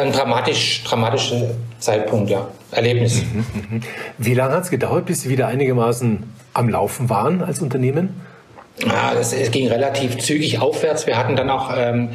ein 0.00 0.12
dramatisch, 0.12 0.84
dramatischer 0.84 1.50
Zeitpunkt, 1.78 2.30
ja, 2.30 2.48
Erlebnis. 2.70 3.20
Mhm, 3.20 3.44
mhm. 3.52 3.80
Wie 4.16 4.32
lange 4.32 4.54
hat 4.54 4.64
es 4.64 4.70
gedauert, 4.70 5.04
bis 5.04 5.22
Sie 5.22 5.28
wieder 5.28 5.48
einigermaßen 5.48 6.22
am 6.54 6.68
Laufen 6.70 7.10
waren 7.10 7.42
als 7.42 7.60
Unternehmen? 7.60 8.22
Ja, 8.78 9.12
es, 9.18 9.32
es 9.32 9.50
ging 9.50 9.68
relativ 9.68 10.18
zügig 10.18 10.60
aufwärts. 10.60 11.06
Wir 11.06 11.16
hatten 11.16 11.36
dann 11.36 11.50
auch 11.50 11.70
ähm, 11.76 12.10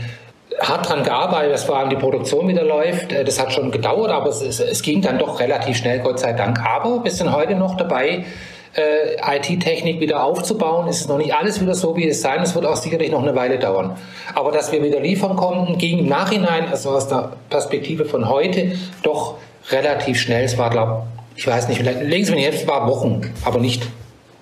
hart 0.60 0.90
dran 0.90 1.04
gearbeitet, 1.04 1.54
dass 1.54 1.64
vor 1.64 1.78
allem 1.78 1.90
die 1.90 1.96
Produktion 1.96 2.48
wieder 2.48 2.64
läuft. 2.64 3.12
Äh, 3.12 3.24
das 3.24 3.40
hat 3.40 3.54
schon 3.54 3.72
gedauert, 3.72 4.12
aber 4.12 4.30
es, 4.30 4.42
es, 4.42 4.60
es 4.60 4.82
ging 4.82 5.02
dann 5.02 5.18
doch 5.18 5.40
relativ 5.40 5.78
schnell, 5.78 6.00
Gott 6.00 6.20
sei 6.20 6.34
Dank. 6.34 6.60
Aber 6.66 7.04
wir 7.04 7.12
sind 7.12 7.32
heute 7.32 7.56
noch 7.56 7.78
dabei, 7.78 8.26
äh, 8.76 9.38
IT-Technik 9.38 10.00
wieder 10.00 10.24
aufzubauen. 10.24 10.88
Es 10.88 11.02
ist 11.02 11.10
noch 11.10 11.18
nicht 11.18 11.34
alles 11.34 11.62
wieder 11.62 11.74
so, 11.74 11.96
wie 11.96 12.08
es 12.08 12.22
sein. 12.22 12.42
Es 12.42 12.56
wird 12.56 12.66
auch 12.66 12.76
sicherlich 12.76 13.12
noch 13.12 13.22
eine 13.22 13.36
Weile 13.36 13.60
dauern. 13.60 13.98
Aber 14.36 14.52
dass 14.52 14.72
wir 14.72 14.84
wieder 14.84 15.00
liefern 15.00 15.36
konnten, 15.36 15.78
ging 15.78 16.00
im 16.00 16.08
Nachhinein, 16.08 16.68
also 16.70 16.92
aus 16.92 17.08
der 17.08 17.34
Perspektive 17.50 18.06
von 18.06 18.30
heute, 18.30 18.74
doch 19.04 19.36
relativ 19.72 20.20
schnell. 20.20 20.46
Es 20.46 20.58
war, 20.58 20.70
glaube 20.70 21.04
ich, 21.36 21.48
weiß 21.48 21.68
nicht, 21.70 21.82
längst 21.82 22.32
wenn 22.32 22.40
es 22.40 22.68
war 22.68 22.88
Wochen, 22.88 23.34
aber 23.46 23.60
nicht 23.60 23.88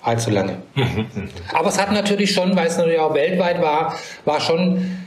allzu 0.02 0.32
lange. 0.32 0.58
aber 1.54 1.67
es 1.67 1.80
hat 1.80 1.91
natürlich 1.91 2.34
schon, 2.34 2.56
weil 2.56 2.67
es 2.67 2.78
natürlich 2.78 3.00
auch 3.00 3.13
weltweit 3.13 3.62
war, 3.62 3.96
war 4.26 4.39
schon 4.39 5.07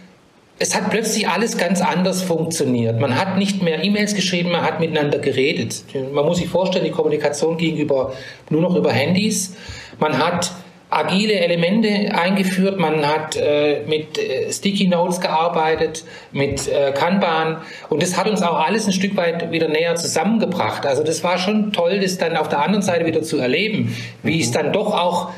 es 0.63 0.77
hat 0.77 0.91
plötzlich 0.91 1.27
alles 1.27 1.57
ganz 1.57 1.81
anders 1.81 2.23
funktioniert. 2.23 3.01
Man 3.01 3.19
hat 3.19 3.39
nicht 3.39 3.63
mehr 3.63 3.83
E-Mails 3.83 4.15
geschrieben, 4.15 4.51
man 4.53 4.61
hat 4.61 4.79
miteinander 4.79 5.19
geredet. 5.19 5.85
Man 6.13 6.27
muss 6.27 6.37
sich 6.37 6.49
vorstellen, 6.49 6.85
die 6.85 6.91
Kommunikation 6.91 7.57
ging 7.57 7.79
über, 7.79 8.13
nur 8.51 8.61
noch 8.61 8.77
über 8.77 8.93
Handys. 8.93 9.57
Man 9.99 10.19
hat 10.19 10.53
agile 10.91 11.33
Elemente 11.41 12.15
eingeführt, 12.15 12.79
man 12.79 13.07
hat 13.07 13.37
äh, 13.37 13.85
mit 13.87 14.19
äh, 14.19 14.53
Sticky 14.53 14.89
Notes 14.89 15.23
gearbeitet, 15.23 16.05
mit 16.31 16.69
äh, 16.69 16.93
Kanban 16.93 17.63
und 17.89 18.03
das 18.03 18.19
hat 18.19 18.29
uns 18.29 18.43
auch 18.43 18.59
alles 18.59 18.87
ein 18.87 18.93
Stück 18.93 19.17
weit 19.17 19.53
wieder 19.53 19.69
näher 19.69 19.95
zusammengebracht. 19.95 20.85
Also 20.85 21.03
das 21.05 21.25
war 21.25 21.39
schon 21.39 21.73
toll, 21.73 22.01
das 22.01 22.19
dann 22.19 22.37
auf 22.37 22.51
der 22.51 22.61
anderen 22.61 22.83
Seite 22.83 23.07
wieder 23.07 23.23
zu 23.23 23.39
erleben, 23.39 23.97
wie 24.23 24.41
es 24.41 24.51
dann 24.51 24.73
doch 24.75 24.93
auch 24.93 25.31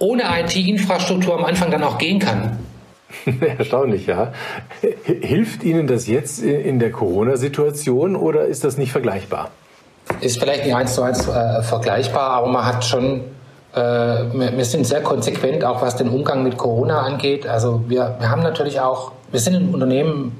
ohne 0.00 0.24
IT-Infrastruktur 0.40 1.38
am 1.38 1.44
Anfang 1.44 1.70
dann 1.70 1.84
auch 1.84 1.98
gehen 1.98 2.18
kann. 2.18 2.58
Erstaunlich, 3.58 4.06
ja. 4.06 4.32
Hilft 5.02 5.64
Ihnen 5.64 5.86
das 5.86 6.06
jetzt 6.06 6.42
in 6.42 6.78
der 6.78 6.90
Corona-Situation 6.90 8.16
oder 8.16 8.46
ist 8.46 8.64
das 8.64 8.76
nicht 8.76 8.92
vergleichbar? 8.92 9.50
Ist 10.20 10.38
vielleicht 10.38 10.64
nicht 10.64 10.74
eins 10.74 10.94
zu 10.94 11.02
eins 11.02 11.26
äh, 11.28 11.62
vergleichbar, 11.62 12.30
aber 12.30 12.46
man 12.48 12.64
hat 12.64 12.84
schon, 12.84 13.20
äh, 13.74 13.78
wir, 13.78 14.64
sind 14.64 14.86
sehr 14.86 15.02
konsequent, 15.02 15.64
auch 15.64 15.82
was 15.82 15.96
den 15.96 16.08
Umgang 16.08 16.42
mit 16.42 16.56
Corona 16.56 17.00
angeht. 17.00 17.46
Also 17.46 17.82
wir, 17.88 18.16
wir 18.18 18.30
haben 18.30 18.42
natürlich 18.42 18.80
auch, 18.80 19.12
wir 19.30 19.40
sind 19.40 19.54
ein 19.56 19.74
Unternehmen, 19.74 20.36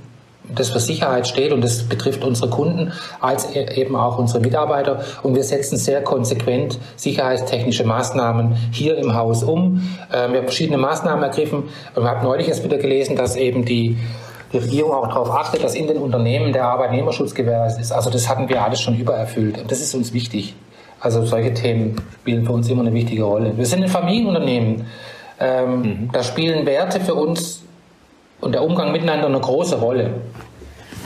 das 0.55 0.71
für 0.71 0.81
Sicherheit 0.81 1.27
steht 1.29 1.53
und 1.53 1.63
das 1.63 1.83
betrifft 1.83 2.25
unsere 2.25 2.51
Kunden 2.51 2.93
als 3.21 3.55
e-, 3.55 3.81
eben 3.81 3.97
auch 3.97 4.19
unsere 4.19 4.41
Mitarbeiter. 4.41 5.01
Und 5.23 5.35
wir 5.35 5.45
setzen 5.45 5.77
sehr 5.77 6.03
konsequent 6.03 6.79
sicherheitstechnische 6.97 7.85
Maßnahmen 7.85 8.57
hier 8.73 8.97
im 8.99 9.15
Haus 9.15 9.43
um. 9.43 9.83
Ähm, 10.13 10.33
wir 10.33 10.39
haben 10.39 10.47
verschiedene 10.47 10.79
Maßnahmen 10.79 11.23
ergriffen. 11.23 11.65
Wir 11.95 12.05
haben 12.05 12.23
neulich 12.23 12.49
erst 12.49 12.65
wieder 12.65 12.79
gelesen, 12.79 13.17
dass 13.17 13.37
eben 13.37 13.65
die, 13.65 13.97
die 14.53 14.59
Regierung 14.59 14.93
auch 14.93 15.09
darauf 15.09 15.31
achtet, 15.31 15.63
dass 15.63 15.75
in 15.75 15.87
den 15.87 15.99
Unternehmen 15.99 16.53
der 16.53 16.65
Arbeitnehmerschutz 16.65 17.35
gewährleistet 17.35 17.83
ist. 17.83 17.93
Also 17.93 18.11
das 18.11 18.29
hatten 18.29 18.49
wir 18.49 18.63
alles 18.63 18.81
schon 18.81 18.97
übererfüllt. 18.97 19.59
Und 19.59 19.71
das 19.71 19.81
ist 19.81 19.95
uns 19.95 20.13
wichtig. 20.13 20.55
Also 21.01 21.25
solche 21.25 21.55
Themen 21.55 21.97
spielen 22.21 22.45
für 22.45 22.53
uns 22.53 22.69
immer 22.69 22.81
eine 22.81 22.93
wichtige 22.93 23.23
Rolle. 23.23 23.57
Wir 23.57 23.67
sind 23.67 23.83
ein 23.83 23.89
Familienunternehmen. 23.89 24.87
Ähm, 25.39 25.81
mhm. 25.81 26.11
Da 26.13 26.25
spielen 26.25 26.67
Werte 26.67 27.01
für 27.01 27.15
uns 27.15 27.63
und 28.41 28.53
der 28.53 28.63
Umgang 28.63 28.93
miteinander 28.93 29.27
eine 29.27 29.41
große 29.41 29.77
Rolle. 29.77 30.15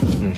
Mhm. 0.01 0.33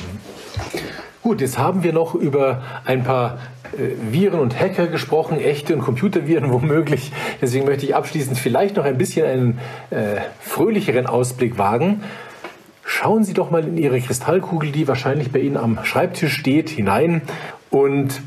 Gut, 1.22 1.42
jetzt 1.42 1.58
haben 1.58 1.84
wir 1.84 1.92
noch 1.92 2.14
über 2.14 2.62
ein 2.86 3.04
paar 3.04 3.40
äh, 3.74 4.12
Viren 4.12 4.40
und 4.40 4.60
Hacker 4.60 4.88
gesprochen, 4.88 5.40
echte 5.40 5.74
und 5.74 5.82
Computerviren 5.82 6.52
womöglich. 6.54 7.12
Deswegen 7.42 7.66
möchte 7.66 7.86
ich 7.86 7.96
abschließend 7.96 8.38
vielleicht 8.38 8.78
noch 8.78 8.86
ein 8.86 8.98
bisschen 8.98 9.26
einen 9.26 9.60
äh, 9.90 10.22
fröhlicheren 10.40 11.08
Ausblick 11.08 11.58
wagen. 11.58 12.04
Schauen 12.84 13.24
Sie 13.24 13.34
doch 13.34 13.50
mal 13.50 13.64
in 13.64 13.78
Ihre 13.78 14.00
Kristallkugel, 14.00 14.72
die 14.72 14.88
wahrscheinlich 14.88 15.32
bei 15.32 15.40
Ihnen 15.40 15.58
am 15.58 15.84
Schreibtisch 15.84 16.34
steht, 16.34 16.70
hinein 16.70 17.24
und 17.72 18.22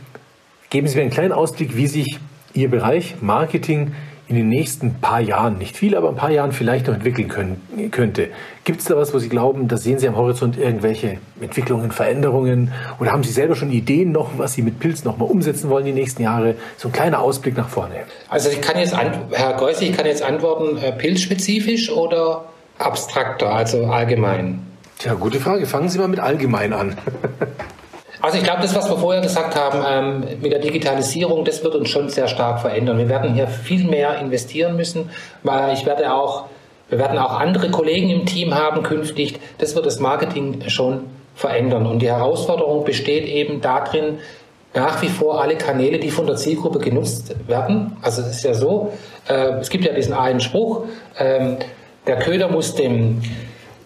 geben 0.68 0.88
Sie 0.88 0.96
mir 0.96 1.02
einen 1.02 1.12
kleinen 1.12 1.32
Ausblick, 1.32 1.76
wie 1.76 1.86
sich 1.86 2.18
Ihr 2.54 2.68
Bereich 2.68 3.16
Marketing 3.20 3.94
in 4.28 4.36
den 4.36 4.48
nächsten 4.48 4.94
paar 5.00 5.20
Jahren, 5.20 5.56
nicht 5.56 5.76
viel, 5.76 5.96
aber 5.96 6.10
ein 6.10 6.16
paar 6.16 6.30
Jahren 6.30 6.52
vielleicht 6.52 6.86
noch 6.86 6.94
entwickeln 6.94 7.28
können, 7.28 7.90
könnte. 7.90 8.28
Gibt 8.64 8.80
es 8.80 8.86
da 8.86 8.96
was, 8.96 9.14
wo 9.14 9.18
Sie 9.18 9.30
glauben, 9.30 9.68
da 9.68 9.78
sehen 9.78 9.98
Sie 9.98 10.06
am 10.06 10.16
Horizont 10.16 10.58
irgendwelche 10.58 11.16
Entwicklungen, 11.40 11.90
Veränderungen? 11.92 12.72
Oder 13.00 13.12
haben 13.12 13.24
Sie 13.24 13.32
selber 13.32 13.56
schon 13.56 13.70
Ideen 13.70 14.12
noch, 14.12 14.32
was 14.36 14.52
Sie 14.52 14.60
mit 14.60 14.80
Pilz 14.80 15.04
noch 15.04 15.16
mal 15.16 15.24
umsetzen 15.24 15.70
wollen 15.70 15.86
die 15.86 15.92
nächsten 15.92 16.22
Jahre? 16.22 16.56
So 16.76 16.88
ein 16.88 16.92
kleiner 16.92 17.20
Ausblick 17.20 17.56
nach 17.56 17.70
vorne. 17.70 17.94
Also 18.28 18.50
ich 18.50 18.60
kann 18.60 18.78
jetzt, 18.78 18.94
Herr 18.94 19.54
Geuss, 19.54 19.80
ich 19.80 19.96
kann 19.96 20.04
jetzt 20.04 20.22
antworten, 20.22 20.76
äh, 20.76 20.92
pilzspezifisch 20.92 21.90
oder 21.90 22.44
abstrakter, 22.78 23.50
also 23.50 23.86
allgemein? 23.86 24.60
Tja, 24.98 25.14
gute 25.14 25.40
Frage. 25.40 25.64
Fangen 25.64 25.88
Sie 25.88 25.98
mal 25.98 26.08
mit 26.08 26.20
allgemein 26.20 26.74
an. 26.74 26.98
Also 28.20 28.38
ich 28.38 28.44
glaube, 28.44 28.62
das, 28.62 28.74
was 28.74 28.90
wir 28.90 28.96
vorher 28.96 29.22
gesagt 29.22 29.54
haben 29.54 29.84
ähm, 29.86 30.40
mit 30.40 30.50
der 30.50 30.58
Digitalisierung, 30.58 31.44
das 31.44 31.62
wird 31.62 31.74
uns 31.74 31.88
schon 31.88 32.08
sehr 32.08 32.26
stark 32.26 32.60
verändern. 32.60 32.98
Wir 32.98 33.08
werden 33.08 33.34
hier 33.34 33.46
viel 33.46 33.84
mehr 33.84 34.18
investieren 34.18 34.76
müssen, 34.76 35.10
weil 35.42 35.72
ich 35.74 35.86
werde 35.86 36.12
auch, 36.12 36.46
wir 36.88 36.98
werden 36.98 37.18
auch 37.18 37.38
andere 37.38 37.70
Kollegen 37.70 38.10
im 38.10 38.26
Team 38.26 38.54
haben 38.54 38.82
künftig. 38.82 39.38
Das 39.58 39.76
wird 39.76 39.86
das 39.86 40.00
Marketing 40.00 40.68
schon 40.68 41.04
verändern. 41.36 41.86
Und 41.86 42.00
die 42.00 42.08
Herausforderung 42.08 42.84
besteht 42.84 43.28
eben 43.28 43.60
darin, 43.60 44.18
nach 44.74 45.00
wie 45.00 45.08
vor 45.08 45.40
alle 45.40 45.56
Kanäle, 45.56 45.98
die 45.98 46.10
von 46.10 46.26
der 46.26 46.36
Zielgruppe 46.36 46.78
genutzt 46.80 47.34
werden. 47.46 47.96
Also 48.02 48.22
es 48.22 48.28
ist 48.28 48.44
ja 48.44 48.54
so, 48.54 48.92
äh, 49.28 49.52
es 49.60 49.70
gibt 49.70 49.84
ja 49.84 49.92
diesen 49.92 50.12
einen 50.12 50.40
Spruch, 50.40 50.84
äh, 51.16 51.56
der 52.06 52.18
Köder 52.18 52.48
muss 52.48 52.74
dem 52.74 53.22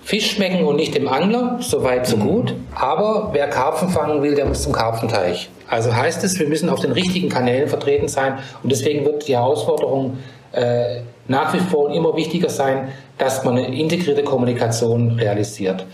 Fisch 0.03 0.33
schmecken 0.33 0.65
und 0.65 0.77
nicht 0.77 0.95
dem 0.95 1.09
Angler, 1.09 1.59
so 1.61 1.85
weit, 1.85 2.07
so 2.07 2.17
mhm. 2.17 2.27
gut. 2.27 2.55
Aber 2.75 3.31
wer 3.33 3.49
Karpfen 3.49 3.89
fangen 3.89 4.23
will, 4.23 4.35
der 4.35 4.47
muss 4.47 4.63
zum 4.63 4.73
Karpfenteich. 4.73 5.49
Also 5.69 5.95
heißt 5.95 6.25
es, 6.25 6.39
wir 6.39 6.49
müssen 6.49 6.69
auf 6.69 6.81
den 6.81 6.93
richtigen 6.93 7.29
Kanälen 7.29 7.69
vertreten 7.69 8.09
sein 8.09 8.39
und 8.63 8.71
deswegen 8.71 9.05
wird 9.05 9.27
die 9.29 9.37
Herausforderung 9.37 10.19
äh, 10.53 11.01
nach 11.29 11.55
wie 11.55 11.61
vor 11.61 11.95
immer 11.95 12.17
wichtiger 12.17 12.51
sein, 12.51 12.89
dass 13.17 13.45
man 13.45 13.57
eine 13.57 13.75
integrierte 13.75 14.25
Kommunikation 14.25 15.13
realisiert. 15.13 15.87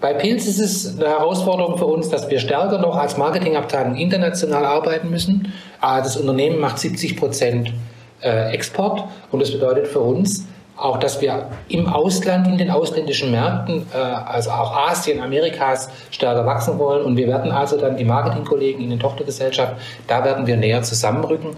Bei 0.00 0.12
Pilz 0.12 0.46
ist 0.46 0.60
es 0.60 0.98
eine 0.98 1.08
Herausforderung 1.08 1.78
für 1.78 1.86
uns, 1.86 2.10
dass 2.10 2.28
wir 2.28 2.38
stärker 2.38 2.78
noch 2.78 2.96
als 2.96 3.16
Marketingabteilung 3.16 3.96
international 3.96 4.66
arbeiten 4.66 5.08
müssen. 5.08 5.52
Ah, 5.80 6.02
das 6.02 6.16
Unternehmen 6.18 6.60
macht 6.60 6.78
70 6.78 7.16
Prozent 7.16 7.72
äh, 8.20 8.52
Export 8.52 9.04
und 9.30 9.40
das 9.40 9.50
bedeutet 9.50 9.88
für 9.88 10.00
uns 10.00 10.46
auch, 10.76 10.98
dass 10.98 11.20
wir 11.20 11.46
im 11.68 11.86
Ausland, 11.86 12.48
in 12.48 12.58
den 12.58 12.70
ausländischen 12.70 13.30
Märkten, 13.30 13.86
äh, 13.92 13.96
also 13.96 14.50
auch 14.50 14.76
Asien, 14.88 15.20
Amerikas, 15.20 15.88
stärker 16.10 16.44
wachsen 16.46 16.78
wollen. 16.78 17.04
Und 17.04 17.16
wir 17.16 17.28
werden 17.28 17.52
also 17.52 17.78
dann 17.78 17.96
die 17.96 18.04
Marketingkollegen 18.04 18.82
in 18.82 18.90
den 18.90 18.98
Tochtergesellschaften, 18.98 19.76
da 20.06 20.24
werden 20.24 20.46
wir 20.46 20.56
näher 20.56 20.82
zusammenrücken. 20.82 21.56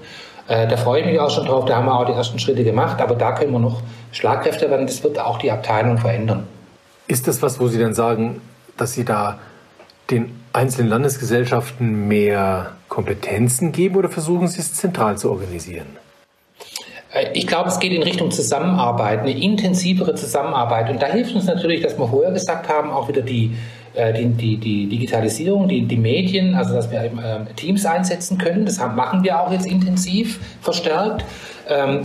Äh, 0.48 0.68
da 0.68 0.76
freue 0.76 1.00
ich 1.00 1.06
mich 1.06 1.18
auch 1.18 1.30
schon 1.30 1.46
drauf, 1.46 1.64
da 1.64 1.76
haben 1.76 1.86
wir 1.86 1.98
auch 1.98 2.04
die 2.04 2.12
ersten 2.12 2.38
Schritte 2.38 2.62
gemacht, 2.62 3.00
aber 3.00 3.14
da 3.14 3.32
können 3.32 3.52
wir 3.52 3.58
noch 3.58 3.82
Schlagkräfte 4.12 4.70
werden. 4.70 4.86
Das 4.86 5.02
wird 5.02 5.18
auch 5.18 5.38
die 5.38 5.50
Abteilung 5.50 5.98
verändern. 5.98 6.46
Ist 7.08 7.26
das 7.26 7.42
was, 7.42 7.58
wo 7.58 7.68
Sie 7.68 7.78
dann 7.78 7.94
sagen, 7.94 8.40
dass 8.76 8.92
Sie 8.92 9.04
da 9.04 9.38
den 10.10 10.40
einzelnen 10.52 10.88
Landesgesellschaften 10.88 12.06
mehr 12.06 12.72
Kompetenzen 12.88 13.72
geben 13.72 13.96
oder 13.96 14.08
versuchen 14.08 14.46
Sie 14.48 14.60
es 14.60 14.74
zentral 14.74 15.18
zu 15.18 15.30
organisieren? 15.30 15.86
Äh, 17.16 17.30
ich 17.32 17.46
glaube, 17.46 17.68
es 17.68 17.78
geht 17.78 17.92
in 17.92 18.02
Richtung 18.02 18.30
Zusammenarbeit, 18.30 19.20
eine 19.20 19.32
intensivere 19.32 20.14
Zusammenarbeit. 20.14 20.90
Und 20.90 21.00
da 21.02 21.06
hilft 21.06 21.34
uns 21.34 21.46
natürlich, 21.46 21.80
dass 21.80 21.98
wir 21.98 22.08
vorher 22.08 22.32
gesagt 22.32 22.68
haben, 22.68 22.90
auch 22.90 23.08
wieder 23.08 23.22
die, 23.22 23.52
äh, 23.94 24.12
die, 24.12 24.26
die, 24.26 24.56
die 24.58 24.86
Digitalisierung, 24.86 25.68
die, 25.68 25.82
die 25.82 25.96
Medien, 25.96 26.54
also 26.54 26.74
dass 26.74 26.90
wir 26.90 27.02
eben, 27.02 27.18
äh, 27.18 27.44
Teams 27.56 27.86
einsetzen 27.86 28.38
können. 28.38 28.64
Das 28.66 28.78
machen 28.78 29.24
wir 29.24 29.40
auch 29.40 29.50
jetzt 29.50 29.66
intensiv, 29.66 30.38
verstärkt. 30.60 31.24
Ähm, 31.68 32.02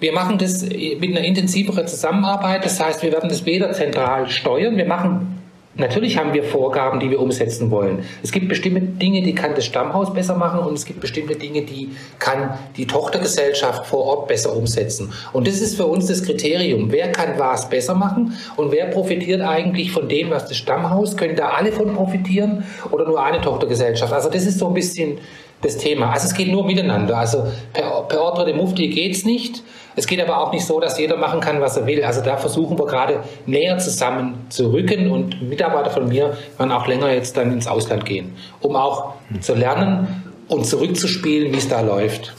wir 0.00 0.12
machen 0.12 0.38
das 0.38 0.62
mit 0.62 1.04
einer 1.04 1.20
intensiveren 1.20 1.86
Zusammenarbeit. 1.86 2.64
Das 2.64 2.82
heißt, 2.82 3.02
wir 3.02 3.12
werden 3.12 3.30
das 3.30 3.46
weder 3.46 3.72
zentral 3.72 4.28
steuern. 4.28 4.76
Wir 4.76 4.84
machen 4.84 5.40
Natürlich 5.76 6.16
haben 6.16 6.32
wir 6.32 6.44
Vorgaben, 6.44 7.00
die 7.00 7.10
wir 7.10 7.20
umsetzen 7.20 7.70
wollen. 7.70 8.04
Es 8.22 8.30
gibt 8.30 8.48
bestimmte 8.48 8.80
Dinge, 8.80 9.22
die 9.22 9.34
kann 9.34 9.54
das 9.56 9.66
Stammhaus 9.66 10.14
besser 10.14 10.36
machen 10.36 10.60
und 10.60 10.74
es 10.74 10.84
gibt 10.84 11.00
bestimmte 11.00 11.34
Dinge, 11.34 11.62
die 11.62 11.90
kann 12.20 12.58
die 12.76 12.86
Tochtergesellschaft 12.86 13.86
vor 13.86 14.04
Ort 14.04 14.28
besser 14.28 14.54
umsetzen. 14.54 15.12
Und 15.32 15.48
das 15.48 15.60
ist 15.60 15.76
für 15.76 15.86
uns 15.86 16.06
das 16.06 16.22
Kriterium. 16.22 16.92
Wer 16.92 17.10
kann 17.10 17.38
was 17.38 17.68
besser 17.68 17.94
machen 17.94 18.34
und 18.56 18.70
wer 18.70 18.86
profitiert 18.86 19.40
eigentlich 19.40 19.90
von 19.90 20.08
dem, 20.08 20.30
was 20.30 20.46
das 20.46 20.56
Stammhaus? 20.58 21.16
Können 21.16 21.34
da 21.34 21.48
alle 21.48 21.72
von 21.72 21.92
profitieren 21.92 22.64
oder 22.92 23.04
nur 23.04 23.22
eine 23.22 23.40
Tochtergesellschaft? 23.40 24.12
Also 24.12 24.30
das 24.30 24.46
ist 24.46 24.60
so 24.60 24.68
ein 24.68 24.74
bisschen 24.74 25.18
das 25.60 25.76
Thema. 25.76 26.12
Also 26.12 26.26
es 26.26 26.34
geht 26.34 26.52
nur 26.52 26.64
miteinander. 26.64 27.16
Also 27.16 27.46
per, 27.72 28.02
per 28.02 28.22
Ordre 28.22 28.44
de 28.44 28.54
Mufti 28.54 28.88
geht's 28.88 29.24
nicht. 29.24 29.62
Es 29.96 30.06
geht 30.06 30.20
aber 30.20 30.38
auch 30.38 30.52
nicht 30.52 30.64
so, 30.64 30.80
dass 30.80 30.98
jeder 30.98 31.16
machen 31.16 31.40
kann, 31.40 31.60
was 31.60 31.76
er 31.76 31.86
will. 31.86 32.02
Also 32.04 32.20
da 32.20 32.36
versuchen 32.36 32.78
wir 32.78 32.86
gerade 32.86 33.20
näher 33.46 33.78
zusammen 33.78 34.46
zu 34.48 34.72
rücken 34.72 35.10
und 35.10 35.42
Mitarbeiter 35.48 35.90
von 35.90 36.08
mir 36.08 36.36
werden 36.58 36.72
auch 36.72 36.86
länger 36.86 37.12
jetzt 37.12 37.36
dann 37.36 37.52
ins 37.52 37.66
Ausland 37.66 38.04
gehen, 38.04 38.34
um 38.60 38.76
auch 38.76 39.14
zu 39.40 39.54
lernen 39.54 40.24
und 40.48 40.66
zurückzuspielen, 40.66 41.52
wie 41.52 41.58
es 41.58 41.68
da 41.68 41.80
läuft. 41.80 42.34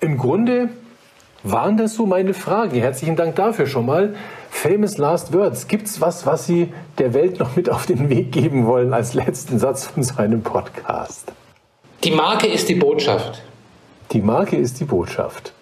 Im 0.00 0.18
Grunde 0.18 0.68
waren 1.42 1.76
das 1.76 1.94
so 1.94 2.06
meine 2.06 2.34
Fragen. 2.34 2.78
Herzlichen 2.78 3.16
Dank 3.16 3.36
dafür 3.36 3.66
schon 3.66 3.86
mal. 3.86 4.14
Famous 4.50 4.98
Last 4.98 5.32
Words. 5.32 5.68
Gibt 5.68 5.86
es 5.86 6.00
was, 6.00 6.26
was 6.26 6.46
Sie 6.46 6.72
der 6.98 7.14
Welt 7.14 7.38
noch 7.38 7.56
mit 7.56 7.70
auf 7.70 7.86
den 7.86 8.08
Weg 8.10 8.32
geben 8.32 8.66
wollen 8.66 8.92
als 8.92 9.14
letzten 9.14 9.58
Satz 9.58 9.86
von 9.86 10.02
seinem 10.02 10.42
Podcast? 10.42 11.32
Die 12.04 12.10
Marke 12.10 12.46
ist 12.46 12.68
die 12.68 12.74
Botschaft. 12.74 13.42
Die 14.12 14.20
Marke 14.20 14.56
ist 14.56 14.80
die 14.80 14.84
Botschaft. 14.84 15.52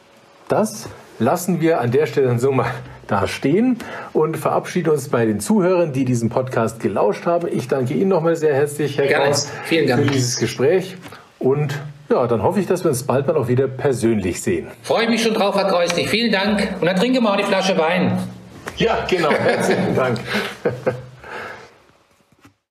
Das 0.48 0.88
lassen 1.18 1.60
wir 1.60 1.80
an 1.80 1.90
der 1.90 2.06
Stelle 2.06 2.28
dann 2.28 2.38
so 2.38 2.52
mal 2.52 2.70
da 3.06 3.28
stehen 3.28 3.78
und 4.12 4.36
verabschieden 4.36 4.90
uns 4.90 5.08
bei 5.08 5.26
den 5.26 5.38
Zuhörern, 5.40 5.92
die 5.92 6.04
diesen 6.04 6.30
Podcast 6.30 6.80
gelauscht 6.80 7.26
haben. 7.26 7.48
Ich 7.50 7.68
danke 7.68 7.94
Ihnen 7.94 8.08
nochmal 8.08 8.34
sehr 8.36 8.54
herzlich, 8.54 8.96
Herr 8.96 9.06
Gerne. 9.06 9.26
Kraus, 9.26 9.50
Vielen 9.64 9.86
Dank. 9.88 10.04
für 10.04 10.10
dieses 10.10 10.38
Gespräch 10.38 10.96
und 11.38 11.74
ja, 12.10 12.26
dann 12.26 12.42
hoffe 12.42 12.60
ich, 12.60 12.66
dass 12.66 12.84
wir 12.84 12.90
uns 12.90 13.02
bald 13.02 13.26
mal 13.26 13.36
auch 13.36 13.48
wieder 13.48 13.66
persönlich 13.66 14.40
sehen. 14.42 14.68
Freue 14.82 15.04
ich 15.04 15.10
mich 15.10 15.22
schon 15.22 15.34
drauf, 15.34 15.54
Herr 15.56 15.68
Kreuzlich. 15.68 16.08
Vielen 16.08 16.32
Dank. 16.32 16.74
Und 16.80 16.86
dann 16.86 16.96
trinken 16.96 17.14
wir 17.14 17.20
mal 17.22 17.36
die 17.36 17.44
Flasche 17.44 17.76
Wein. 17.78 18.18
Ja, 18.76 19.04
genau. 19.08 19.30
Herzlichen 19.30 19.94
Dank. 19.94 20.18